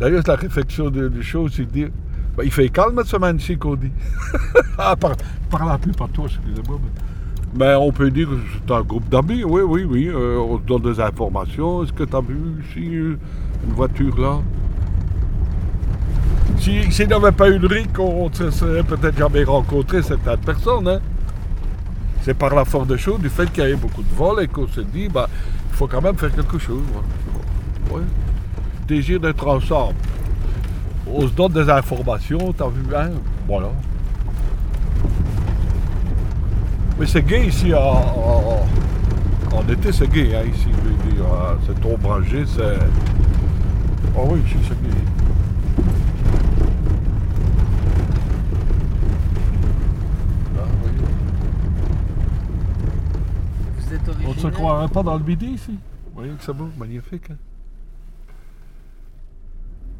D'ailleurs, 0.00 0.22
la 0.26 0.34
réflexion 0.34 0.90
de- 0.90 1.06
des 1.08 1.22
choses, 1.22 1.52
c'est 1.54 1.64
de 1.64 1.70
dire. 1.70 1.88
ben, 2.36 2.42
il 2.44 2.50
fait 2.50 2.68
calme 2.70 2.96
cette 2.98 3.06
semaine-ci, 3.06 3.56
qu'on 3.56 3.76
dit. 3.76 3.92
ah, 4.78 4.96
par, 4.96 5.12
par 5.48 5.64
la 5.64 5.78
pluie, 5.78 5.92
par 5.92 6.08
toi, 6.08 6.24
excusez-moi. 6.26 6.78
Mais... 6.82 6.90
mais 7.54 7.74
on 7.74 7.90
peut 7.92 8.10
dire 8.10 8.28
que 8.28 8.36
c'est 8.66 8.74
un 8.74 8.82
groupe 8.82 9.08
d'amis, 9.08 9.42
oui, 9.44 9.62
oui, 9.62 9.84
oui. 9.84 10.08
euh, 10.08 10.38
on 10.38 10.58
se 10.58 10.62
donne 10.62 10.82
des 10.82 11.00
informations. 11.00 11.82
Est-ce 11.82 11.92
que 11.92 12.04
tu 12.04 12.14
as 12.16 12.20
vu 12.20 12.36
ici 12.68 12.94
euh, 12.96 13.18
une 13.66 13.72
voiture 13.74 14.18
là? 14.20 14.38
Si- 16.58 16.90
S'il 16.92 17.06
n'y 17.08 17.12
avait 17.14 17.32
pas 17.32 17.44
RIC, 17.44 17.98
on 17.98 18.28
ne 18.28 18.50
serait 18.50 18.82
peut-être 18.82 19.16
jamais 19.16 19.44
rencontré 19.44 20.02
certaines 20.02 20.38
personnes. 20.38 20.88
Hein. 20.88 20.98
C'est 22.22 22.34
par 22.34 22.54
la 22.54 22.64
force 22.64 22.86
des 22.88 22.98
choses, 22.98 23.20
du 23.20 23.28
fait 23.28 23.50
qu'il 23.50 23.62
y 23.62 23.66
avait 23.66 23.76
beaucoup 23.76 24.02
de 24.02 24.14
vols 24.14 24.42
et 24.42 24.48
qu'on 24.48 24.66
s'est 24.68 24.84
dit, 24.84 25.08
bah, 25.08 25.28
il 25.70 25.76
faut 25.76 25.86
quand 25.86 26.02
même 26.02 26.16
faire 26.16 26.32
quelque 26.34 26.58
chose. 26.58 26.82
Ouais. 27.90 28.02
Désir 28.86 29.20
d'être 29.20 29.46
ensemble. 29.46 29.94
On 31.10 31.22
se 31.22 31.32
donne 31.32 31.52
des 31.52 31.70
informations, 31.70 32.52
t'as 32.52 32.68
vu, 32.68 32.82
hein? 32.94 33.10
Voilà. 33.46 33.68
Mais 36.98 37.06
c'est 37.06 37.22
gay 37.22 37.46
ici, 37.46 37.72
en, 37.74 37.78
en- 37.80 38.66
en 39.56 39.68
été, 39.68 39.92
c'est 39.92 40.08
gay, 40.10 40.34
hein, 40.34 40.42
ici, 40.52 40.68
euh, 41.20 41.54
C'est 41.66 41.86
ombragé, 41.86 42.44
c'est... 42.46 42.78
Ah 44.16 44.20
oui, 44.28 44.40
ici, 44.46 44.56
c'est 44.68 44.82
gay. 44.82 44.96
Vous 53.76 53.94
êtes 53.94 54.00
On 54.26 54.28
ne 54.34 54.38
se 54.38 54.46
croirait 54.48 54.88
pas 54.88 55.02
dans 55.02 55.16
le 55.16 55.24
midi 55.24 55.46
ici. 55.46 55.72
Vous 56.06 56.14
voyez 56.14 56.32
que 56.32 56.42
c'est 56.42 56.52
beau, 56.52 56.68
magnifique. 56.76 57.30
Hein? 57.30 57.36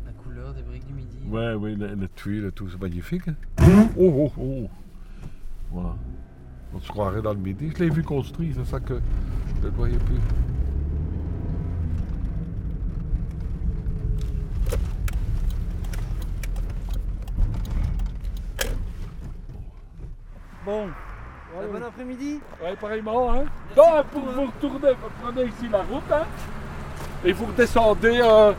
La 0.06 0.12
couleur 0.12 0.52
des 0.54 0.62
briques 0.62 0.86
du 0.86 0.92
midi. 0.92 1.16
Ouais, 1.28 1.54
oui, 1.54 1.76
les, 1.76 1.94
les 1.94 2.08
tuiles 2.08 2.46
et 2.46 2.52
tout, 2.52 2.68
c'est 2.70 2.80
magnifique. 2.80 3.28
hein. 3.28 3.34
Oh, 3.98 4.12
oh, 4.26 4.32
oh. 4.40 4.68
Voilà. 5.70 5.94
On 6.74 6.80
se 6.80 6.88
croirait 6.88 7.22
dans 7.22 7.32
le 7.32 7.38
midi. 7.38 7.72
Je 7.76 7.84
l'ai 7.84 7.90
vu 7.90 8.02
construit, 8.02 8.54
c'est 8.56 8.66
ça 8.66 8.78
que 8.80 9.00
je 9.46 9.60
ne 9.60 9.62
le 9.62 9.70
voyais 9.70 9.98
plus. 9.98 10.20
Bon. 20.64 20.88
Bon 21.72 21.82
après-midi 21.82 22.40
Ouais, 22.62 22.76
pareillement, 22.76 23.32
hein. 23.32 23.44
Non, 23.76 24.04
pour 24.12 24.20
vous 24.20 24.42
retourner, 24.42 24.90
vous 24.92 25.08
prenez 25.22 25.48
ici 25.48 25.68
la 25.72 25.78
route, 25.78 26.12
hein. 26.12 26.26
Et 27.24 27.32
vous 27.32 27.46
redescendez, 27.46 28.20
euh, 28.22 28.52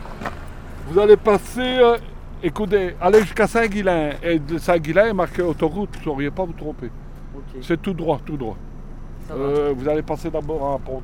vous 0.88 0.98
allez 0.98 1.16
passer, 1.16 1.78
euh, 1.78 1.96
écoutez, 2.42 2.96
allez 3.00 3.20
jusqu'à 3.20 3.46
Saint-Guilain. 3.46 4.10
Et 4.22 4.38
de 4.38 4.58
Saint-Guilain 4.58 5.06
est 5.06 5.14
marqué 5.14 5.40
autoroute, 5.40 5.90
vous 5.92 5.98
ne 6.00 6.04
sauriez 6.04 6.30
pas 6.30 6.44
vous 6.44 6.52
tromper. 6.52 6.90
C'est 7.62 7.80
tout 7.80 7.94
droit, 7.94 8.20
tout 8.24 8.36
droit. 8.36 8.56
Euh, 9.30 9.72
vous 9.76 9.88
allez 9.88 10.02
passer 10.02 10.30
d'abord 10.30 10.74
un 10.74 10.78
pont, 10.78 11.02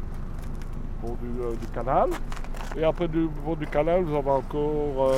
pont 1.00 1.16
du, 1.22 1.42
euh, 1.42 1.52
du 1.60 1.66
canal. 1.68 2.10
Et 2.76 2.84
après 2.84 3.08
du 3.08 3.28
pont 3.44 3.54
du 3.54 3.66
canal, 3.66 4.02
vous 4.02 4.16
avez 4.16 4.30
encore 4.30 5.14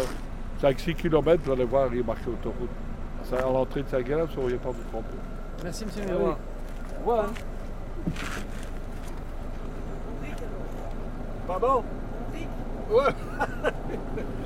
5-6 0.63 0.95
km, 0.95 1.43
vous 1.45 1.53
allez 1.53 1.65
voir, 1.65 1.89
il 1.93 2.01
est 2.01 2.07
marqué 2.07 2.29
autoroute. 2.29 2.71
C'est 3.25 3.37
à 3.37 3.43
l'entrée 3.43 3.83
de 3.83 3.89
Saint-Guilain, 3.89 4.25
vous 4.25 4.51
ne 4.51 4.57
pas 4.57 4.71
vous 4.71 4.83
tromper. 4.91 5.17
Merci 5.63 5.85
monsieur 5.85 6.03
oui. 6.05 6.33
Au 6.97 7.01
revoir. 7.01 7.27
Pardon 11.47 11.85
Ouais. 12.91 13.15